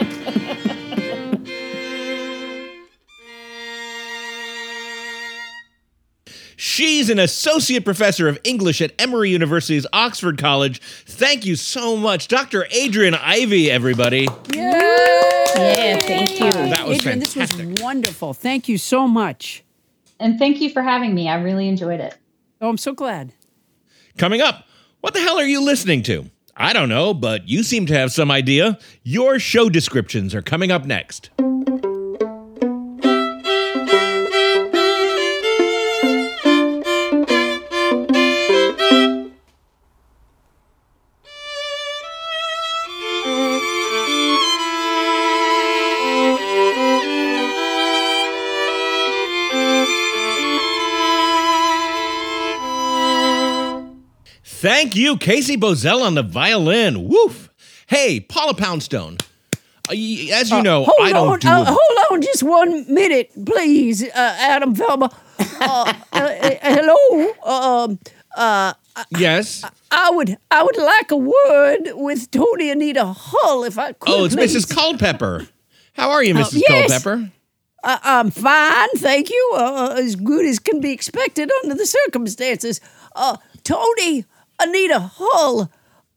[6.83, 10.81] She's an associate professor of English at Emory University's Oxford College.
[10.83, 12.67] Thank you so much, Dr.
[12.75, 14.27] Adriane Ivey, everybody.
[14.53, 16.51] Yeah, thank you.
[16.51, 17.69] That was Adriane, this fantastic.
[17.69, 18.35] was wonderful.
[18.35, 19.63] Thank you so much.
[20.19, 21.29] And thank you for having me.
[21.29, 22.19] I really enjoyed it.
[22.61, 23.33] Oh, I'm so glad.
[24.19, 24.67] Coming up,
[25.03, 26.33] what the hell are you listening to?
[26.57, 28.77] I don't know, but you seem to have some idea.
[29.05, 31.31] Your show descriptions are coming up next.
[54.83, 57.07] Thank you, Casey Bozell on the violin.
[57.07, 57.51] Woof.
[57.87, 59.17] Hey, Paula Poundstone.
[59.89, 61.49] uh, As you know, hold I don't on, do.
[61.49, 65.15] uh, hold on, just one minute, please, uh, Adam Felber.
[65.39, 67.33] Uh, uh, uh, hello.
[67.45, 68.01] Um,
[68.37, 68.75] uh,
[69.17, 69.65] yes.
[69.93, 74.13] I would, I would like a word with Toni Anita Hull, if I could.
[74.13, 74.57] Oh, it's please.
[74.57, 74.75] Mrs.
[74.75, 75.47] Culpepper.
[75.93, 76.61] How are you, Mrs.
[76.69, 76.91] yes.
[76.91, 77.31] Culpepper?
[77.85, 79.53] Uh, I'm fine, thank you.
[79.55, 82.81] Uh, as good as can be expected under the circumstances.
[83.15, 84.25] Uh, Toni
[84.61, 85.71] Anita Hull.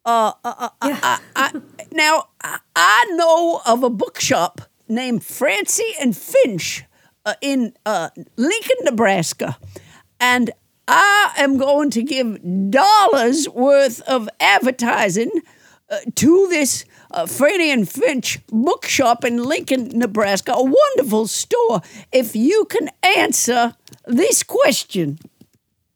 [0.06, 1.62] Uh, uh, uh, I, I,
[1.92, 2.28] now
[2.76, 6.84] I, know of a bookshop named Francie and Finch
[7.26, 9.58] uh, in uh, Lincoln, Nebraska,
[10.20, 10.52] and
[10.88, 15.32] I am going to give dollars worth of advertising
[15.90, 21.82] uh, to this uh, Francie and Finch bookshop in Lincoln, Nebraska, a wonderful store.
[22.12, 23.76] If you can answer
[24.06, 25.20] this question,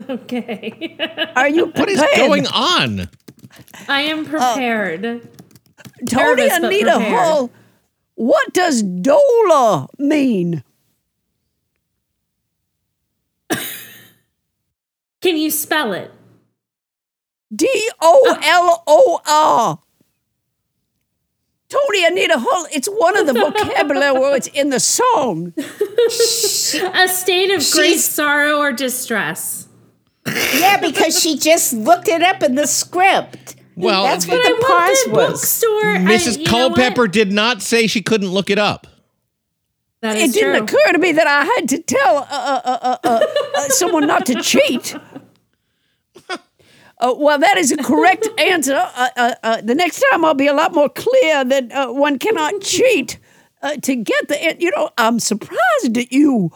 [0.14, 0.98] Okay.
[1.36, 2.00] are you What prepared?
[2.00, 3.10] is going on?
[3.88, 5.06] I am prepared.
[5.06, 5.22] Oh.
[6.08, 7.14] Toni nervous but Anita prepared.
[7.14, 7.52] Hull,
[8.16, 10.64] what does dolor mean?
[15.22, 16.12] Can you spell it?
[17.56, 17.68] D
[18.02, 19.80] O L O R.
[21.70, 25.54] Toni Anita Hull, it's one of the vocabulary words in the song.
[25.58, 29.68] A state of great sorrow or distress.
[30.60, 33.56] Yeah, because she just looked it up in the script.
[33.76, 35.30] Well, That's what the went pause was.
[35.30, 35.84] bookstore.
[35.96, 36.38] Mrs.
[36.40, 36.76] you know what?
[36.76, 38.88] Culpepper did not say she couldn't look it up.
[40.02, 40.78] That It is didn't true.
[40.78, 43.20] occur to me that I had to tell uh, uh, uh, uh, uh,
[43.58, 44.96] uh, someone not to cheat.
[47.02, 48.76] Uh, well, that is a correct answer.
[48.76, 52.20] Uh, uh, uh, the next time I'll be a lot more clear that uh, one
[52.20, 53.18] cannot cheat
[53.62, 54.36] uh, to get the.
[54.44, 56.52] an- You know, I'm surprised at you.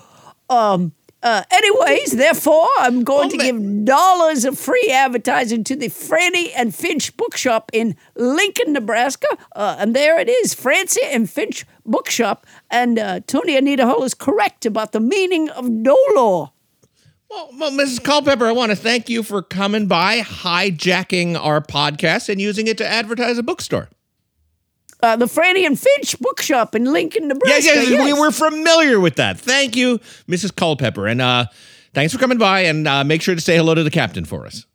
[0.50, 0.92] Um,
[1.24, 6.76] uh, anyways, therefore, I'm going to give dollars of free advertising to the Francie and
[6.76, 9.28] Finch Bookshop in Lincoln, Nebraska.
[9.56, 12.46] Uh, and there it is, Francie and Finch Bookshop.
[12.70, 16.50] And uh, Toni Anita Hull is correct about the meaning of dolor.
[17.30, 18.04] Well, well, Mrs.
[18.04, 22.78] Culpepper, I want to thank you for coming by, hijacking our podcast, and using it
[22.78, 23.90] to advertise a bookstore.
[25.04, 27.66] Uh, the Francie and Finch Bookshop in Lincoln, Nebraska.
[27.66, 28.06] yeah, we yes.
[28.06, 29.38] We were familiar with that.
[29.38, 30.00] Thank you,
[30.30, 30.56] Mrs.
[30.56, 31.46] Culpepper, and uh,
[31.94, 32.62] thanks for coming by.
[32.62, 34.66] And uh, make sure to say hello to the captain for us.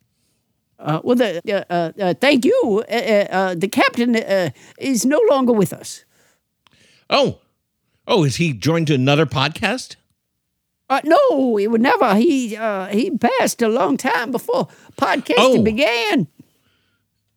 [0.77, 2.83] Uh, well, the, uh, uh, uh, thank you.
[2.89, 6.05] Uh, uh, uh, the captain uh, is no longer with us.
[7.09, 7.39] Oh,
[8.07, 9.95] oh, is he joined to another podcast?
[10.91, 12.15] Uh, no, he would never.
[12.15, 15.63] He uh, he passed a long time before podcasting Oh.
[15.63, 16.27] began.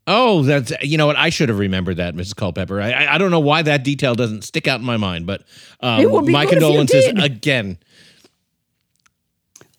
[0.06, 2.34] Oh, that's you know what I should have remembered that, Mrs.
[2.34, 2.80] Culpepper.
[2.80, 5.44] I I, don't know why that detail doesn't stick out in my mind, but
[5.80, 7.78] um, It would be my good if you condolences again.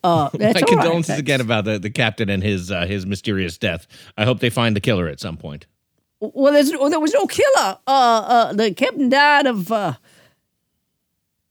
[0.02, 3.86] Uh, My condolences again about the, the captain and his uh, his mysterious death.
[4.18, 5.66] I hope they find the killer at some point.
[6.20, 7.78] Well, there's, well, there was no killer.
[7.86, 9.94] Uh, uh, the captain died of uh,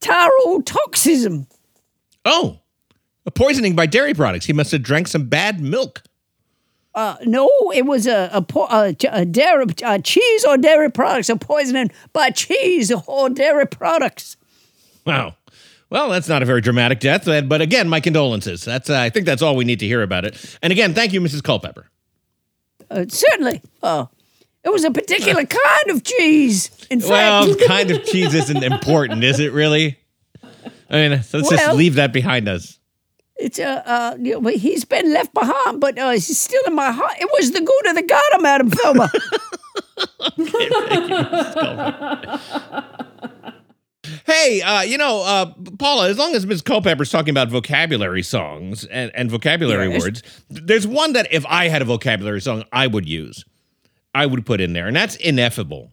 [0.01, 1.47] tyrotoxism.
[2.25, 2.59] Oh,
[3.25, 4.45] a poisoning by dairy products.
[4.45, 6.03] He must have drank some bad milk.
[6.95, 11.29] Uh, no, it was a a, po- a, a dairy a cheese or dairy products,
[11.29, 14.37] a poisoning by cheese or dairy products.
[15.05, 15.35] Wow.
[15.89, 18.63] Well, that's not a very dramatic death, but again, my condolences.
[18.65, 20.57] That's uh, I think that's all we need to hear about it.
[20.61, 21.43] And again, thank you, Mrs.
[21.43, 21.87] Culpepper.
[22.89, 23.61] Uh, certainly.
[23.81, 24.05] Uh,
[24.63, 26.69] it was a particular kind of cheese.
[26.89, 29.99] In Well, fact, kind of cheese isn't important, is it really?
[30.89, 32.79] I mean, let's just leave that behind us.
[33.43, 36.91] It's uh, uh, you know, he's been left behind, but uh, he's still in my
[36.91, 37.15] heart.
[37.19, 39.11] It was the good of the God, Madam Thelma.
[44.25, 46.61] Hey, uh, you know, uh, Paula, as long as Ms.
[46.61, 51.81] Culpepper's talking about vocabulary songs and, and vocabulary words, there's one that if I had
[51.81, 53.45] a vocabulary song, I would use.
[54.13, 55.91] I would put in there, and that's ineffable.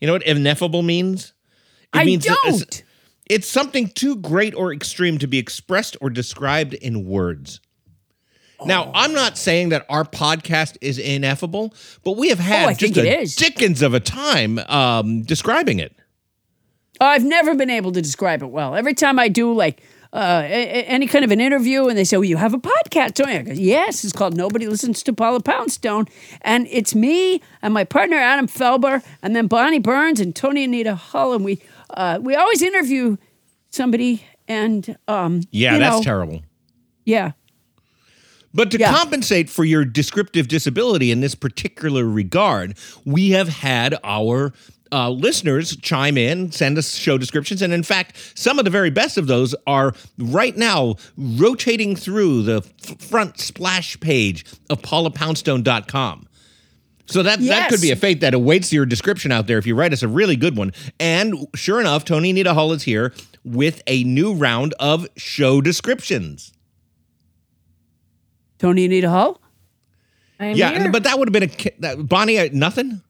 [0.00, 1.34] You know what ineffable means?
[1.94, 2.82] It I means don't.
[3.32, 7.60] It's something too great or extreme to be expressed or described in words.
[8.66, 11.74] Now, I'm not saying that our podcast is ineffable,
[12.04, 15.96] but we have had Oh, just a dickens of a time um, describing it.
[17.00, 18.76] I've never been able to describe it well.
[18.76, 22.24] Every time I do like uh, any kind of an interview, and they say, "Well,
[22.24, 25.40] you have a podcast, don't you?" I go, "Yes, it's called Nobody Listens to Paula
[25.40, 26.04] Poundstone,
[26.42, 30.94] and it's me and my partner Adam Felber, and then Bonnie Burns and Toni Anita
[30.94, 31.62] Hull, and we
[31.92, 33.16] uh, we always interview
[33.70, 36.42] somebody, and um, Yeah, that's know, terrible.
[37.04, 37.32] Yeah,
[38.54, 38.92] But to Yeah.
[38.94, 44.52] compensate for your descriptive disability in this particular regard, we have had our
[44.94, 47.62] uh, listeners chime in, send us show descriptions.
[47.62, 52.42] And in fact, some of the very best of those are right now rotating through
[52.42, 56.28] the f- front splash page of paulapoundstone.com.
[57.12, 59.74] So that, that could be a fate that awaits your description out there if you
[59.74, 60.72] write us a really good one.
[60.98, 63.12] And sure enough, Toni Anita Hull is here
[63.44, 66.52] with a new round of show descriptions.
[68.58, 69.40] Toni Anita Hull.
[70.40, 70.90] I'm Yeah, here.
[70.90, 72.38] but that would have been a ki- that, Bonnie.
[72.38, 73.02] Uh, nothing.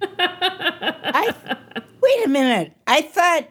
[0.02, 1.34] I
[2.00, 2.72] wait a minute.
[2.86, 3.48] I thought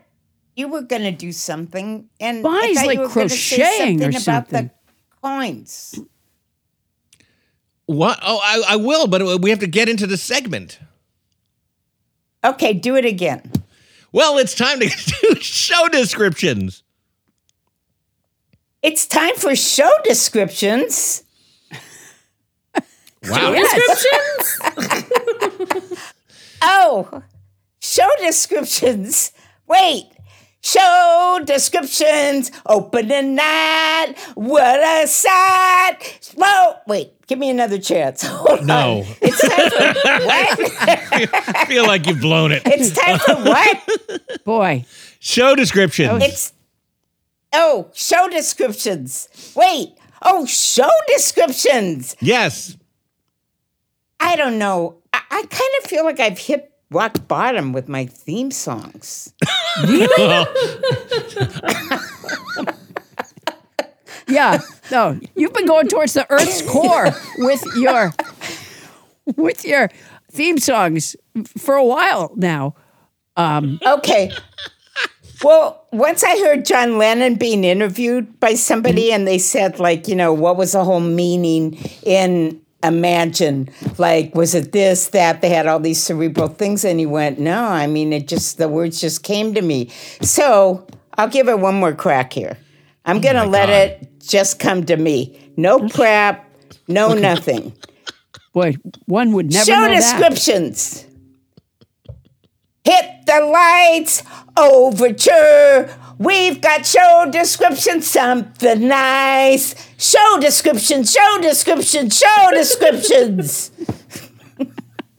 [0.55, 3.95] you were going to do something, and Bonnie's I thought like you were gonna say
[3.95, 4.71] or something about the
[5.21, 5.99] coins.
[7.89, 8.19] What?
[8.21, 10.79] Oh, I, I will, but uh, we have to get into the segment.
[12.43, 13.51] Okay, do it again.
[14.11, 14.87] Well, it's time to
[15.21, 16.83] do show descriptions.
[18.83, 21.23] It's time for show descriptions.
[23.23, 23.55] Wow.
[23.55, 24.61] Descriptions?
[26.61, 27.23] Oh,
[27.79, 29.31] show descriptions.
[29.65, 30.11] Wait.
[30.61, 32.51] Show descriptions.
[32.65, 34.15] Open the night.
[34.35, 36.31] What a sight.
[36.35, 36.75] Whoa.
[36.87, 37.13] Wait.
[37.27, 38.23] Give me another chance.
[38.27, 38.99] Hold No.
[39.01, 39.05] on.
[39.21, 41.55] It's time for what?
[41.57, 42.63] I feel like you've blown it.
[42.65, 44.43] it's time for what?
[44.43, 44.85] Boy,
[45.19, 46.09] Show descriptions.
[46.11, 46.53] Oh, it's
[47.53, 49.27] oh, show descriptions.
[49.55, 49.89] Wait.
[50.21, 52.15] Oh, show descriptions.
[52.19, 52.77] yes.
[54.19, 54.97] I don't know.
[55.13, 59.33] I, I kind of feel like I've hit rock bottom with my theme songs.
[59.83, 60.07] really?
[64.27, 64.59] yeah,
[64.91, 68.13] no, you've been going towards the Earth's core with your
[69.35, 69.89] with your
[70.31, 71.15] theme songs
[71.57, 72.75] for a while now.
[73.35, 74.31] Um, okay.
[75.41, 80.15] Well, once I heard John Lennon being interviewed by somebody and they said, like, you
[80.15, 83.69] know, what was the whole meaning in Imagine?
[83.97, 85.41] Like, was it this, that?
[85.41, 86.85] They had all these cerebral things.
[86.85, 89.89] And he went, no, I mean, it just, the words just came to me.
[90.21, 92.57] So I'll give it one more crack here.
[93.05, 93.73] I'm oh going to let God.
[93.73, 95.51] it just come to me.
[95.57, 96.45] No prep,
[96.87, 97.73] no nothing.
[98.53, 98.75] Boy,
[99.05, 99.95] one would never Show know that.
[99.95, 101.05] descriptions.
[102.85, 104.23] Hit the lights,
[104.57, 105.89] overture.
[106.19, 109.73] We've got show description, something nice.
[109.97, 113.71] Show description, show description, show descriptions.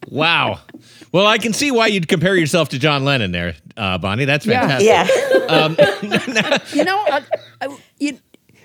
[0.08, 0.60] Wow.
[1.12, 4.26] Well, I can see why you'd compare yourself to John Lennon there, uh, Bonnie.
[4.26, 4.68] That's Yeah.
[4.68, 4.86] fantastic.
[5.50, 6.58] yeah.
[6.74, 7.20] You know, uh,
[7.62, 7.68] uh,
[7.98, 8.18] you,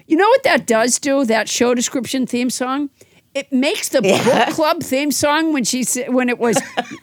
[0.07, 1.23] you know what that does do?
[1.25, 2.89] That show description theme song.
[3.33, 4.23] It makes the Yeah.
[4.45, 6.57] book club theme song when she when it was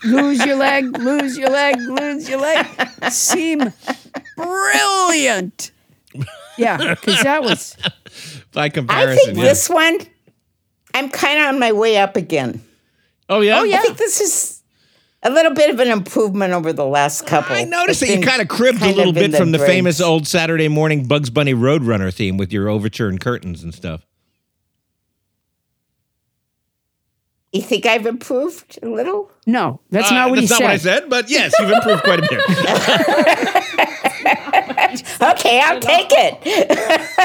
[0.04, 2.66] lose your leg, lose your leg, lose your leg
[3.10, 3.72] seem
[4.36, 5.70] brilliant.
[6.58, 7.76] Yeah, because that was
[8.52, 9.12] By comparison.
[9.12, 9.44] I think yeah.
[9.44, 9.98] this one,
[10.94, 12.62] I'm kind of on my way up again.
[13.28, 13.60] Oh, yeah?
[13.60, 13.78] Oh, yeah.
[13.78, 14.62] I think this is
[15.22, 17.56] a little bit of an improvement over the last couple.
[17.56, 19.72] I noticed that you kind of cribbed a little of in bit from the dregs.
[19.72, 24.04] famous old Saturday morning Bugs Bunny Roadrunner theme with your overture and curtains and stuff.
[27.52, 29.30] You think I've improved a little?
[29.46, 30.64] no, that's Uh, not what that's he not said.
[30.64, 33.64] what I said, but yes, you've improved quite a bit.
[35.22, 37.18] Okay, I'll take it.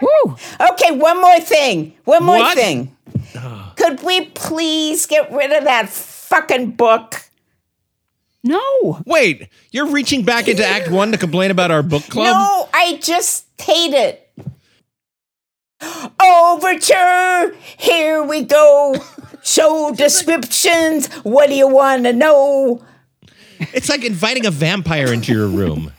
[0.02, 0.32] Woo.
[0.60, 1.94] Okay, Okay, one more thing.
[2.04, 2.56] One more What?
[2.56, 2.94] thing.
[3.76, 7.22] Could we please get rid of that fucking book?
[8.44, 9.00] No.
[9.06, 12.26] Wait, you're reaching back into Act One to complain about our book club?
[12.26, 14.22] No, I just hate it.
[16.22, 18.96] Overture, here we go.
[19.42, 21.06] Show descriptions.
[21.22, 22.84] What do you want to know?
[23.72, 25.92] It's like inviting a vampire into your room.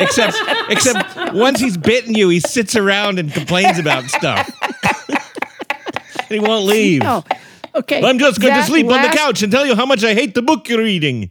[0.00, 0.36] except,
[0.70, 4.48] except once he's bitten you, he sits around and complains about stuff.
[5.08, 7.02] and he won't leave.
[7.02, 7.24] No.
[7.74, 8.02] Okay.
[8.02, 10.14] I'm just going that to sleep on the couch and tell you how much I
[10.14, 11.30] hate the book you're reading.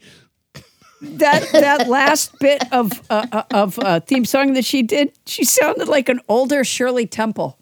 [1.01, 5.43] That that last bit of uh, uh, of uh, theme song that she did, she
[5.43, 7.59] sounded like an older Shirley Temple.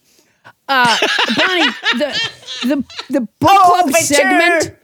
[0.69, 0.97] Uh,
[1.35, 1.65] Bonnie,
[1.97, 2.29] the
[2.63, 4.03] the the book club Overture.
[4.05, 4.75] segment,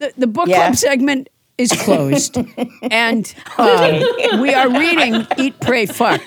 [0.00, 0.56] the, the book Yeah.
[0.66, 1.28] club segment
[1.58, 2.36] is closed,
[2.82, 6.20] and um, we are reading Eat, Pray, Fuck.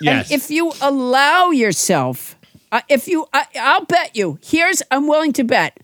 [0.00, 0.30] Yes.
[0.30, 2.36] If you allow yourself,
[2.72, 4.38] uh, if you, I, I'll bet you.
[4.42, 5.78] Here's, I'm willing to bet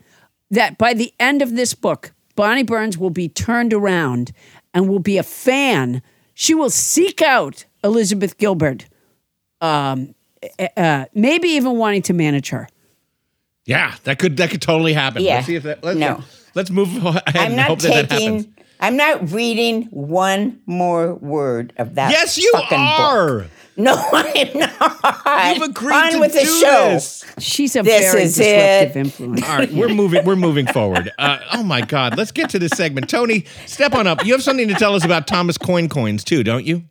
[0.51, 4.33] that by the end of this book, Bonnie Burns will be turned around
[4.75, 6.03] and will be a fan.
[6.35, 8.87] She will seek out Elizabeth Gilbert,
[9.61, 10.15] um,
[10.77, 12.69] uh, maybe even wanting to manage her.
[13.67, 15.23] yeah, that could that could totally happen.
[15.23, 15.37] Yeah.
[15.37, 15.83] Let's see if that.
[15.85, 16.23] Let's, No.
[16.55, 18.45] Let's move ahead I'm and not hope that that happens.
[18.45, 18.55] taking.
[18.81, 22.13] I'm not reading one more word of that.
[22.13, 23.01] Yes, you fucking book.
[23.01, 23.47] are.
[23.77, 25.55] No, I'm not.
[25.57, 26.89] You've agreed On to with the do show.
[26.91, 27.25] this.
[27.39, 29.01] She's a This very is disruptive it.
[29.01, 29.43] influence.
[29.49, 30.25] All right, we're moving.
[30.25, 31.11] We're moving forward.
[31.19, 33.09] Uh, oh my God, let's get to this segment.
[33.11, 34.25] Toni, step on up.
[34.25, 36.85] You have something to tell us about Thomas Coin Coins too, don't you?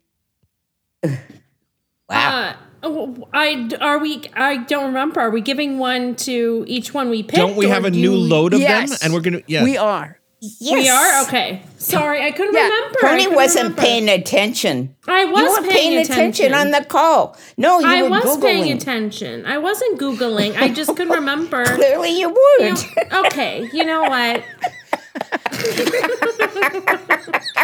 [2.08, 4.22] Uh, oh, I are we?
[4.34, 5.20] I don't remember.
[5.20, 7.36] Are we giving one to each one we picked?
[7.36, 8.98] Don't we have a do new you- load of yes, them?
[9.02, 9.42] And we're gonna.
[9.46, 9.64] Yes.
[9.64, 10.14] we are.
[10.40, 10.72] Yes.
[10.72, 11.62] We are okay.
[11.78, 12.98] Sorry, I couldn't Yeah, remember.
[12.98, 13.82] I Toni couldn't wasn't remember.
[13.82, 14.94] paying attention.
[15.08, 16.54] I was you were paying, attention.
[16.54, 17.36] on the call.
[17.56, 18.42] No, you I were was Googling.
[18.42, 19.44] paying attention.
[19.46, 20.56] I wasn't googling.
[20.56, 21.64] I just couldn't remember.
[21.64, 23.10] Clearly, you You would.
[23.10, 24.44] know- okay, you know what?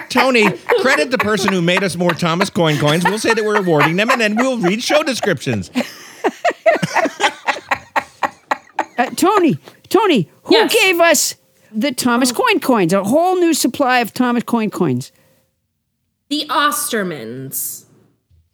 [0.09, 0.51] Toni,
[0.81, 3.05] credit the person who made us more Thomas Coin Coins.
[3.05, 5.70] We'll say that we're awarding them, and then we'll read show descriptions.
[8.97, 9.59] Uh, Toni,
[9.89, 10.72] Toni, who Yes.
[10.72, 11.35] gave us
[11.72, 12.93] the Thomas Coin coins?
[12.93, 15.10] A whole new supply of Thomas Coin coins.
[16.28, 17.85] The Ostermans.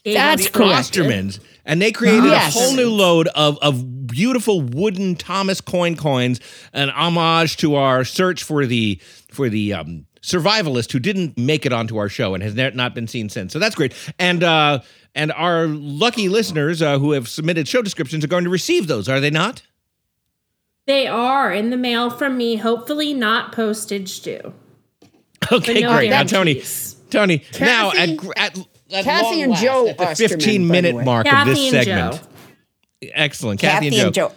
[0.04, 0.92] That's us the correct.
[0.94, 2.56] Ostermans, and they created Yes.
[2.56, 6.40] a whole new load of, of beautiful wooden Thomas coin coins,
[6.72, 9.00] an homage to our search for the
[9.30, 13.06] for the um, survivalist who didn't make it onto our show and has not been
[13.06, 13.52] seen since.
[13.52, 13.94] So that's great.
[14.18, 14.80] And uh,
[15.14, 19.08] and our lucky listeners uh, who have submitted show descriptions are going to receive those,
[19.08, 19.62] are they not?
[20.86, 22.56] They are in the mail from me.
[22.56, 24.52] Hopefully, not postage due.
[25.50, 26.10] Okay, no great.
[26.10, 26.96] Now, Toni, guarantees.
[27.10, 28.58] Toni, now at, gr- at,
[28.92, 31.04] at Kathy long and last, Joe at the Osterman, 15 by the minute way.
[31.04, 32.14] mark of this segment.
[32.14, 32.20] Joe.
[33.02, 34.32] Excellent, Kathy, Kathy and Joe.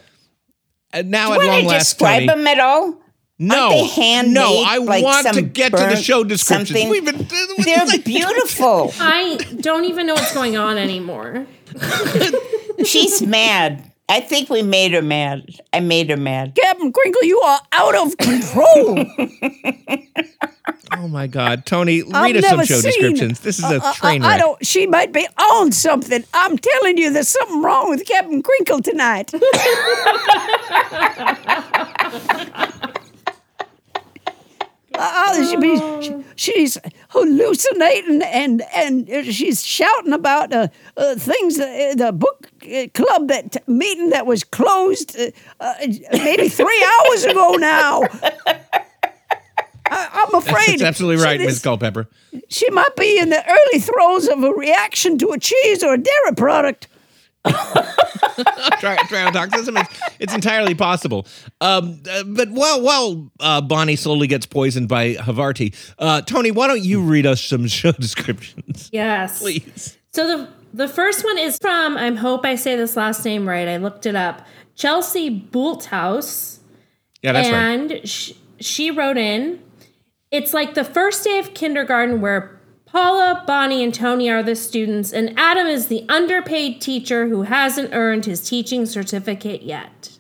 [0.92, 2.28] And now Do at you long want to last, describe Toni.
[2.28, 3.02] them at all?
[3.40, 4.34] No, Aren't they handmade?
[4.36, 6.70] no, I like want to get to the burnt show descriptions.
[6.70, 6.90] something?
[6.90, 7.28] We've been,
[7.64, 8.94] They're beautiful.
[9.00, 11.46] I don't even know what's going on anymore.
[12.86, 13.92] She's mad.
[14.08, 15.46] I think we made her mad.
[15.74, 16.56] I made her mad.
[16.56, 19.06] Captain Crinkle, you are out of control.
[20.98, 23.40] oh my God, Toni, I've read us some show seen- descriptions.
[23.42, 24.66] This is a Uh, train I, I don't.
[24.66, 26.24] She might be on something.
[26.34, 29.32] I'm telling you, there's something wrong with Captain Crinkle tonight.
[34.96, 36.78] Uh, she be, she- she's
[37.10, 40.68] hallucinating and and she's shouting about uh,
[40.98, 45.74] uh, things uh, the book uh, club that meeting that was closed uh, uh,
[46.12, 48.04] maybe three hours ago now.
[49.94, 52.08] I, I'm afraid That's absolutely right, this- Miss Culpepper.
[52.50, 55.98] she might be in the early throes of a reaction to a cheese or a
[55.98, 56.88] dairy product.
[58.80, 59.88] Tri- Triotoxism is
[60.20, 61.28] it's entirely possible.
[61.62, 66.68] Um, uh, but while while uh, Bonnie slowly gets poisoned by Havarti, uh, Toni, why
[66.68, 69.40] don't you read us some show descriptions, Yes.
[69.40, 69.98] please?
[70.14, 73.68] So the the first one is from I hope I say this last name right.
[73.68, 74.46] I looked it up.
[74.76, 76.60] Chelsea Bulthouse,
[77.22, 77.58] Yeah, that's right.
[77.92, 79.60] and sh- she wrote in,
[80.34, 85.14] "It's like the first day of kindergarten where Paula, Bonnie, and Toni are the students,
[85.14, 90.18] and Adam is the underpaid teacher who hasn't earned his teaching certificate yet."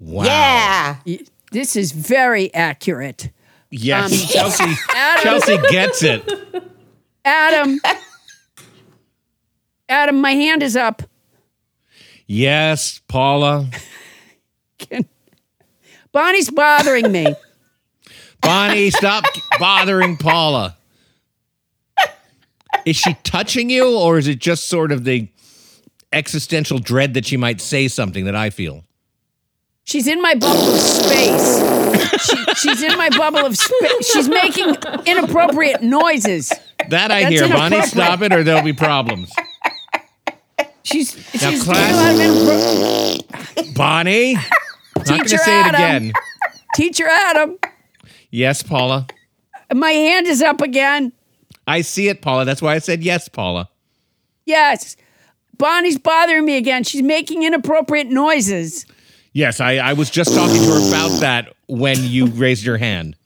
[0.00, 0.24] Wow.
[0.24, 0.96] Yeah.
[1.52, 3.30] This is very accurate.
[3.70, 4.74] Yes, Um, Chelsea.
[4.94, 6.22] Adam, Chelsea gets it.
[7.24, 7.80] Adam,
[9.88, 11.02] Adam, my hand is up.
[12.26, 13.68] Yes, Paula.
[16.12, 17.34] Bonnie's bothering me.
[18.40, 19.24] Bonnie, stop
[19.58, 20.76] bothering Paula.
[22.84, 25.28] Is she touching you, or is it just sort of the
[26.12, 28.84] existential dread that she might say something that I feel.
[29.84, 32.24] She's in my bubble of space.
[32.26, 34.10] She, she's in my bubble of space.
[34.12, 36.52] She's making inappropriate noises.
[36.88, 37.48] That I That's hear.
[37.48, 39.30] Bonnie, stop it or there'll be problems.
[40.82, 43.26] She's Now, she's class- doing a lot of
[43.66, 46.12] inappro- Bonnie, not going to say it again.
[46.74, 47.58] Teacher Adam,
[48.36, 49.06] Yes, Paula.
[49.72, 51.10] my hand is up again.
[51.66, 52.44] I see it, Paula.
[52.44, 53.70] That's why I said yes, Paula.
[54.44, 54.94] Yes.
[55.56, 56.84] Bonnie's bothering me again.
[56.84, 58.84] She's making inappropriate noises.
[59.32, 63.16] Yes, I, I was just talking to her about that when you raised your hand.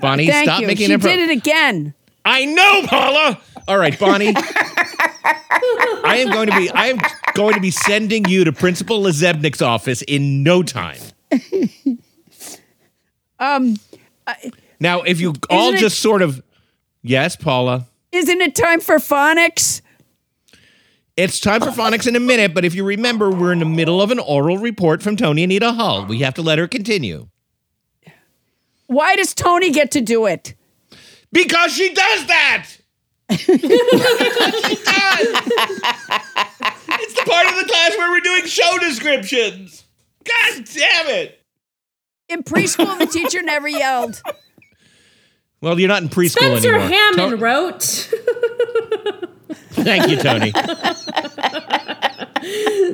[0.00, 0.68] Bonnie, Thank stop you.
[0.68, 1.92] making she impro- did it again.
[2.24, 3.38] I know, Paula.
[3.68, 4.32] All right, Bonnie.
[4.34, 6.98] I am going to be I am
[7.34, 11.00] going to be sending you to Principal LaZebnik's office in no time.
[13.40, 13.76] Um,
[14.80, 16.42] Now, if you all it- just sort of
[17.02, 17.86] Yes, Paula.
[18.12, 19.80] isn't it time for phonics?
[21.16, 24.00] It's time for phonics in a minute, but if you remember, we're in the middle
[24.00, 26.06] of an oral report from Toni Anita Hull.
[26.06, 27.28] We have to let her continue.
[28.86, 30.54] Why does Toni get to do it?
[31.32, 32.66] Because she does that.
[33.28, 35.26] Because she does.
[37.00, 39.84] it's the part of the class where we're doing show descriptions.
[40.24, 41.37] God damn it.
[42.28, 44.20] In preschool, the teacher never yelled.
[45.60, 46.88] Well, you're not in preschool Spencer anymore.
[46.88, 47.82] Hammond To- wrote.
[49.72, 50.52] Thank you, Toni.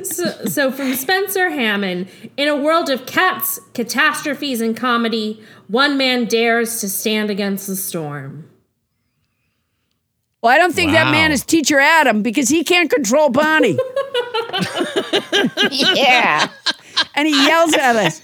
[0.03, 2.07] so, so from Spencer Hammond,
[2.37, 7.75] in a world of cats, catastrophes, and comedy, one man dares to stand against the
[7.75, 8.49] storm.
[10.41, 13.77] Well, I don't think that man is Teacher Adam because he can't control Bonnie.
[15.71, 16.47] Yeah.
[17.15, 18.21] and he yells at us.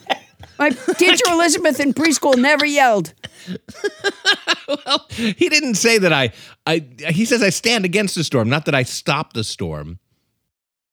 [0.59, 3.13] My teacher Elizabeth in preschool never yelled.
[4.67, 6.31] Well, he didn't say that I,
[6.65, 6.85] I.
[7.09, 9.99] He says I stand against the storm, not that I stop the storm.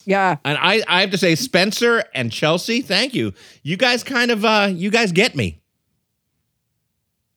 [0.04, 0.38] Yeah.
[0.42, 3.34] And I, I have to say, Spencer and Chelsea, thank you.
[3.62, 5.60] You guys kind of, uh, you guys get me.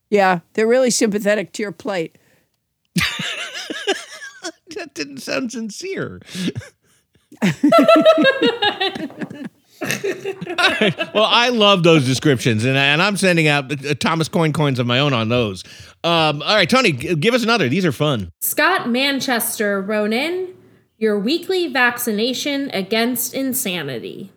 [0.09, 0.39] Yeah.
[0.53, 2.17] They're really sympathetic to your plight.
[4.75, 6.21] That didn't sound sincere.
[11.13, 14.85] well, I love those descriptions, and, and I'm sending out uh, Thomas Coin coins of
[14.87, 15.63] my own on those.
[16.03, 17.67] Um, all right, Toni, give us another.
[17.67, 18.31] These are fun.
[18.41, 20.53] Scott Manchester wrote in
[20.97, 24.31] your weekly vaccination against insanity.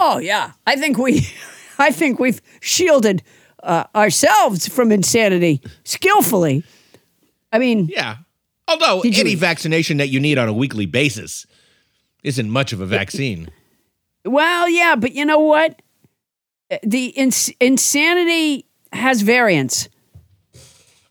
[0.00, 0.52] Oh yeah.
[0.66, 1.26] I think we
[1.78, 3.22] I think we've shielded
[3.62, 6.62] uh, ourselves from insanity skillfully.
[7.52, 8.18] I mean, Yeah.
[8.66, 11.46] Although Did you- any vaccination that you need on a weekly basis
[12.22, 13.48] isn't much of a vaccine.
[14.24, 15.80] Well, yeah, but you know what?
[16.70, 19.88] Uh, the ins- insanity has variants.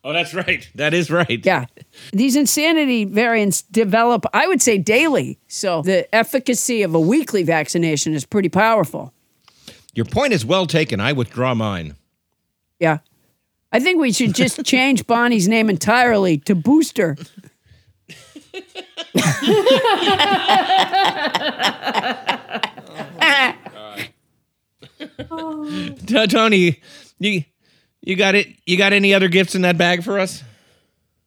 [0.05, 0.69] Oh, that's right.
[0.75, 1.45] That is right.
[1.45, 1.65] Yeah.
[2.11, 5.39] These insanity variants develop, I would say, daily.
[5.47, 9.13] So the efficacy of a weekly vaccination is pretty powerful.
[9.93, 10.99] Your point is well taken.
[10.99, 11.95] I withdraw mine.
[12.79, 12.97] Yeah.
[13.71, 17.15] I think we should just change Bonnie's name entirely to Booster.
[24.99, 26.79] T- Toni,
[27.19, 27.43] you
[28.01, 28.47] you got it.
[28.65, 30.43] You got any other gifts in that bag for us?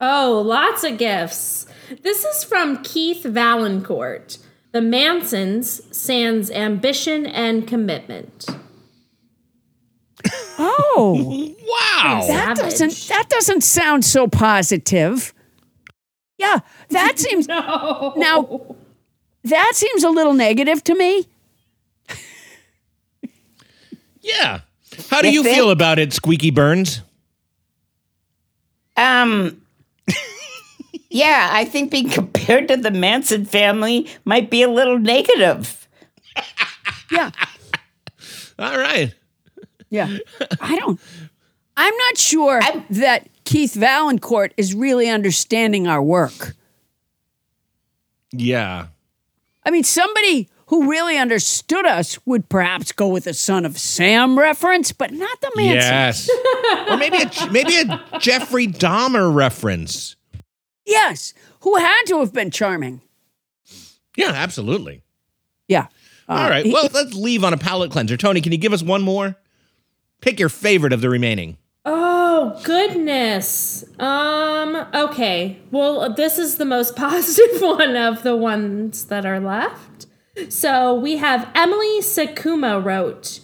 [0.01, 1.67] Oh, lots of gifts.
[2.03, 4.39] This is from Keith Valancourt.
[4.73, 8.47] The Mansons sans ambition and commitment.
[10.59, 12.25] Oh, Wow.
[12.27, 15.33] that doesn't that doesn't sound so positive.
[16.39, 16.59] Yeah,
[16.91, 18.13] that seems No.
[18.17, 18.77] now
[19.45, 21.27] that seems a little negative to me.
[24.27, 24.61] Yeah.
[25.11, 27.01] How do You you feel about it, Squeaky Burns?
[28.97, 29.63] Um.
[31.11, 35.83] yeah, I think being compared to the Manson family might be a little negative.
[37.09, 37.31] Yeah.
[38.59, 39.15] All right.
[39.91, 40.17] Yeah.
[40.61, 40.99] I don't
[41.77, 46.57] I'm not sure I'm- that Keith Valancourt is really understanding our work.
[48.33, 48.87] Yeah.
[49.65, 54.39] I mean, somebody who really understood us would perhaps go with a Son of Sam
[54.39, 55.77] reference, but not the Manson.
[55.77, 56.31] Yes.
[56.91, 60.17] or maybe a maybe a Jeffrey Dahmer reference.
[60.85, 63.01] Yes, who had to have been charming.
[64.17, 65.03] Yeah, absolutely.
[65.69, 65.87] Yeah.
[66.29, 66.65] All right.
[66.67, 68.17] he- Well, let's leave on a palate cleanser.
[68.17, 69.37] Toni, can you give us one more?
[70.21, 71.59] Pick your favorite of the remaining.
[71.85, 73.85] Oh goodness.
[74.01, 75.59] Um okay.
[75.71, 80.06] Well, this is the most positive one of the ones that are left.
[80.49, 83.41] So, we have Emily Sakuma wrote,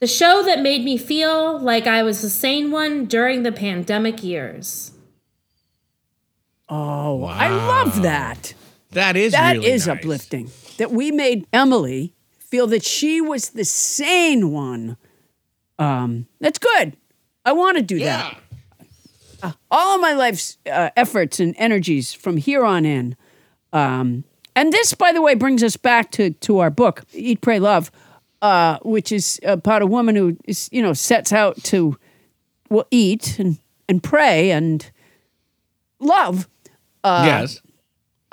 [0.00, 4.22] "The show that made me feel like I was the sane one during the pandemic
[4.22, 4.92] years."
[6.68, 8.54] Oh, I love that.
[8.90, 9.98] That is That really is nice.
[9.98, 10.50] uplifting.
[10.78, 14.96] That we made Emily feel that she was the sane one.
[15.78, 16.96] Um, that's good.
[17.44, 18.34] I want to do Yeah.
[19.42, 19.56] that.
[19.70, 23.16] All of my life's uh, efforts and energies from here on in.
[23.72, 24.24] Um,
[24.56, 27.92] and this, by the way, brings us back to to our book, Eat, Pray, Love,
[28.42, 31.96] uh, which is about a woman who is, you know, sets out to
[32.70, 33.58] well eat and
[33.88, 34.90] and pray and
[36.00, 36.48] love.
[37.04, 37.60] Uh, yes.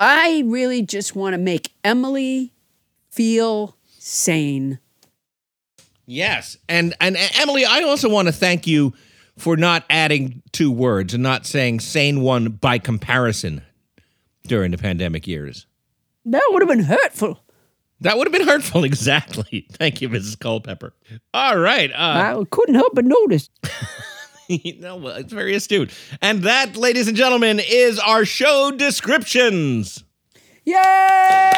[0.00, 2.52] I really just want to make Emily
[3.10, 4.80] feel sane.
[6.06, 6.56] Yes.
[6.68, 8.94] And and Emily, I also want to thank you
[9.36, 13.62] for not adding two words and not saying sane one by comparison
[14.46, 15.66] during the pandemic years.
[16.26, 17.40] That would have been hurtful.
[18.00, 19.66] That would have been hurtful, exactly.
[19.72, 20.38] Thank you, Mrs.
[20.38, 20.94] Culpepper.
[21.32, 21.90] All right.
[21.92, 23.50] Uh, I couldn't help but notice.
[24.78, 25.90] no, well, it's very astute.
[26.20, 30.04] And that, ladies and gentlemen, is our show descriptions.
[30.64, 31.50] Yay!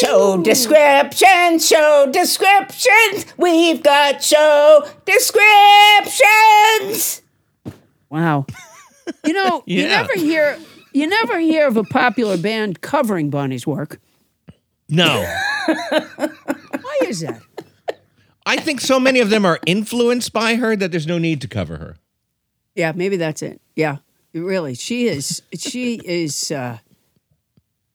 [0.00, 3.26] Show descriptions, show descriptions.
[3.36, 5.42] We've got show descriptions.
[8.08, 8.46] Wow.
[9.24, 10.58] You know, you never hear
[10.92, 14.00] you never hear of a popular band covering Bonnie's work.
[14.88, 15.22] No.
[15.66, 17.40] Why is that?
[18.44, 21.48] I think so many of them are influenced by her that there's no need to
[21.48, 21.96] cover her.
[22.74, 23.60] Yeah, maybe that's it.
[23.76, 23.98] Yeah,
[24.34, 24.74] really.
[24.74, 25.42] She is.
[25.56, 26.50] She is.
[26.50, 26.78] uh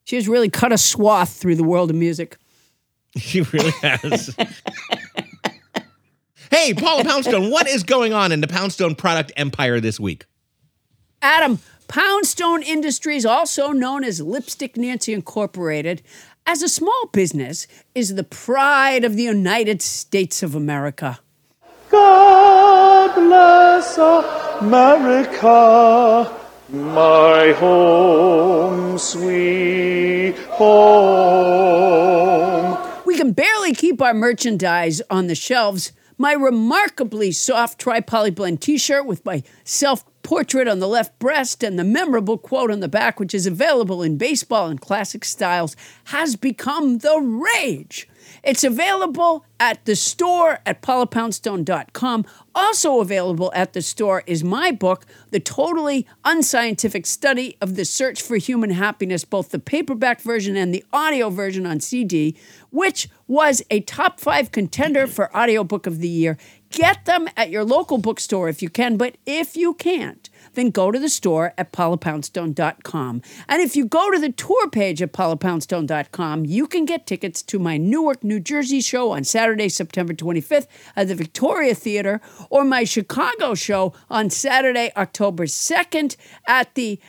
[0.06, 2.38] She has really cut a swath through the world of music.
[3.18, 4.36] She really has.
[6.52, 10.26] hey, Paula Poundstone, what is going on in the Poundstone product empire this week?
[11.22, 16.02] Adam, Poundstone Industries, also known as Lipstick Nancy Incorporated,
[16.46, 17.66] as a small business,
[17.96, 21.20] is the pride of the United States of America.
[21.90, 23.98] God bless
[24.62, 26.30] America,
[26.70, 31.48] my home, sweet home.
[33.06, 35.94] We can barely keep our merchandise on the shelves.
[36.18, 41.64] My remarkably soft tri polyblend t shirt with my self portrait on the left breast
[41.64, 45.74] and the memorable quote on the back, which is available in baseball and classic styles,
[46.04, 48.10] has become the rage.
[48.44, 52.26] It's available at the store at paulapoundstone.com.
[52.54, 58.22] Also available at the store is my book, The Totally Unscientific Study of the Search
[58.22, 62.36] for Human Happiness, both the paperback version and the audio version on CD,
[62.70, 66.38] which was a top five contender for Audiobook of the Year.
[66.70, 70.92] Get them at your local bookstore if you can, but if you can't, then go
[70.92, 73.22] to the store at paulapoundstone.com.
[73.48, 77.60] And if you go to the tour page at paulapoundstone.com, you can get tickets to
[77.60, 82.20] my Newark, New Jersey show on Saturday, September 25th at the Victoria Theater,
[82.50, 86.18] or my Chicago show on Saturday, October 2nd
[86.48, 87.00] at the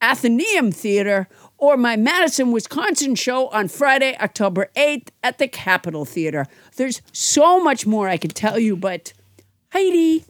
[0.00, 6.46] Athenaeum Theater, or my Madison, Wisconsin show on Friday, October 8th at the Capitol Theater.
[6.78, 9.12] There's so much more I could tell you, but
[9.72, 10.24] Heidi.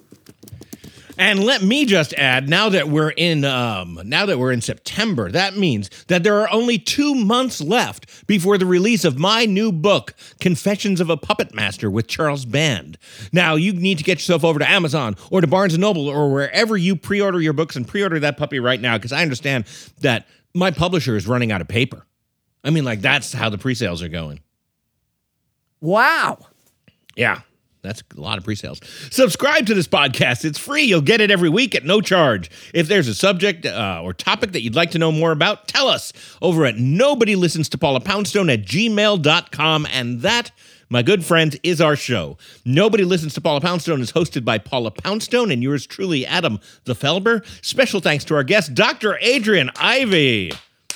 [1.20, 5.30] And let me just add, now that we're in um now that we're in September,
[5.32, 9.72] that means that there are only 2 months left before the release of my new
[9.72, 12.98] book, Confessions of a Puppet Master with Charles Band.
[13.32, 16.32] Now, you need to get yourself over to Amazon or to Barnes and Noble or
[16.32, 19.64] wherever you pre-order your books and pre-order that puppy right now because I understand
[20.00, 22.06] that my publisher is running out of paper.
[22.62, 24.40] I mean, like that's how the pre-sales are going.
[25.80, 26.38] Wow.
[27.16, 27.40] Yeah,
[27.82, 28.80] that's a lot of pre-sales.
[29.10, 30.44] Subscribe to this podcast.
[30.44, 30.82] It's free.
[30.82, 32.50] You'll get it every week at no charge.
[32.74, 35.88] If there's a subject uh, or topic that you'd like to know more about, tell
[35.88, 39.86] us over at nobody listens to Paula Poundstone at gmail.com.
[39.92, 40.50] And that,
[40.88, 42.36] my good friends, is our show.
[42.64, 46.94] Nobody Listens to Paula Poundstone is hosted by Paula Poundstone and yours truly, Adam the
[46.94, 47.44] Felber.
[47.64, 49.18] Special thanks to our guest, Dr.
[49.22, 50.52] Adriane Ivey.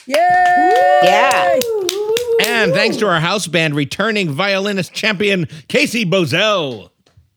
[0.07, 0.17] Yay!
[1.05, 1.59] Yeah.
[2.41, 6.91] And thanks to our house band returning violinist champion, Casey Bozell.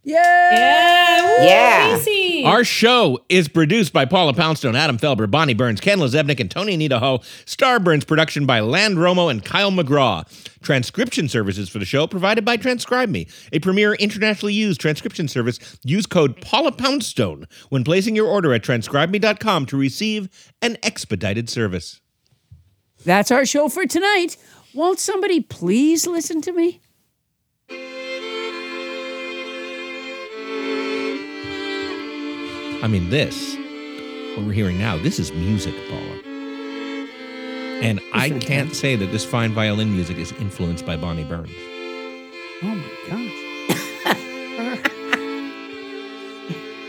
[0.04, 0.14] Yay!
[0.14, 1.44] Yeah.
[1.44, 1.98] Yeah.
[1.98, 2.46] Casey.
[2.46, 6.76] Our show is produced by Paula Poundstone, Adam Felber, Bonnie Burns, Ken LaZebnik, and Toni
[6.76, 7.24] Anita Hull.
[7.46, 10.24] Star Burns production by Land Romo and Kyle McGraw.
[10.62, 15.58] Transcription services for the show provided by Transcribe Me, a premier internationally used transcription service.
[15.84, 20.30] Use code Paula Poundstone when placing your order at transcribeme.com to receive
[20.62, 22.00] an expedited service.
[23.06, 24.38] That's our show for tonight.
[24.76, 26.82] Won't somebody please listen to me?
[32.84, 33.56] I mean, this,
[34.36, 36.20] what we're hearing now, this is music, Paula.
[37.82, 41.50] And I can't say that this fine violin music is influenced by Bonnie Burns.
[42.62, 43.32] Oh my gosh.
[44.58, 44.76] her,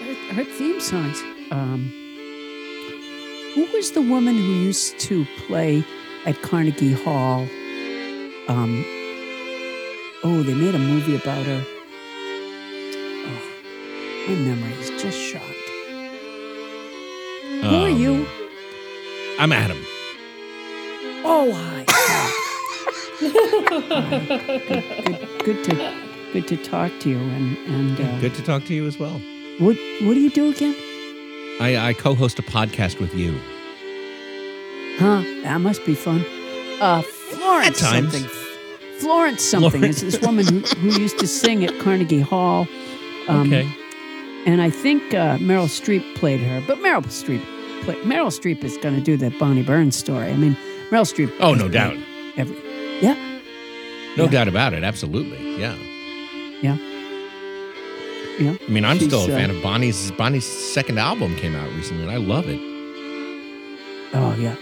[0.05, 1.23] her, her theme songs.
[1.53, 1.93] Um,
[3.55, 5.85] who was the woman who used to play
[6.25, 7.47] at Carnegie Hall?
[8.49, 8.85] Um,
[10.23, 11.65] oh, they made a movie about her.
[13.27, 15.43] Oh, my memory is just shot.
[17.63, 18.27] Who are Um, you?
[19.39, 19.79] I'm Adam.
[21.25, 21.85] Oh, hi.
[25.45, 25.95] good, good to
[26.33, 27.19] good to talk to you.
[27.19, 29.21] And and uh, Good to talk to you as well.
[29.59, 30.75] what what do you do again?
[31.59, 33.35] I, I co-host a podcast with you.
[34.99, 35.23] Huh?
[35.43, 36.23] That must be fun.
[36.81, 38.13] Uh, Florence At times.
[38.13, 38.31] something.
[39.01, 42.67] Florence something is this woman who, who used to sing at Carnegie Hall.
[43.29, 43.69] Um, Okay.
[44.47, 47.43] And I think uh, Meryl Streep played her, but Meryl Streep
[47.83, 50.29] played, Meryl Streep is going to do that Bonnie Burns story.
[50.31, 50.57] I mean,
[50.91, 51.35] Meryl Streep.
[51.41, 51.97] Oh, no doubt.
[52.37, 52.57] Every,
[53.01, 53.15] yeah,
[54.17, 54.31] No Yeah.
[54.31, 54.85] doubt about it.
[54.85, 55.61] Absolutely.
[55.61, 55.75] Yeah.
[56.63, 56.77] yeah,
[58.39, 58.57] yeah.
[58.65, 60.13] I mean, I'm She's, still a fan uh, of Bonnie's.
[60.13, 62.61] Bonnie's second album came out recently, and I love it.
[64.15, 64.55] Oh, yeah.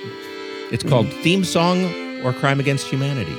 [0.72, 1.84] It's called Theme Song
[2.24, 3.36] or Crime Against Humanity.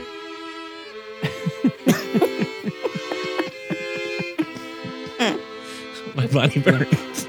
[6.15, 7.27] My Bonnie Burns.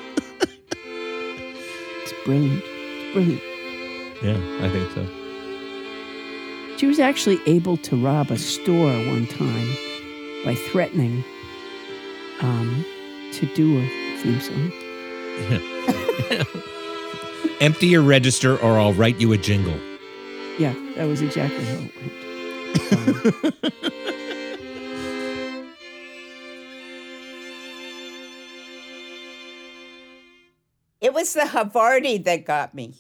[2.03, 2.63] It's brilliant.
[2.65, 3.43] It's brilliant.
[4.23, 5.07] Yeah, I think so.
[6.79, 9.69] She was actually able to rob a store one time
[10.45, 11.25] by threatening
[12.41, 12.85] um,
[13.33, 13.87] to do a
[14.19, 14.73] theme song.
[17.61, 19.79] Empty your register, or I'll write you a jingle.
[20.59, 22.26] Yeah, that was exactly how it went.
[31.07, 32.95] It was the Havarti that got me.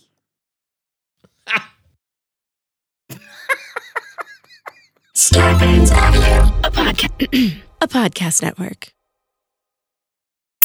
[7.81, 8.96] A podcast network.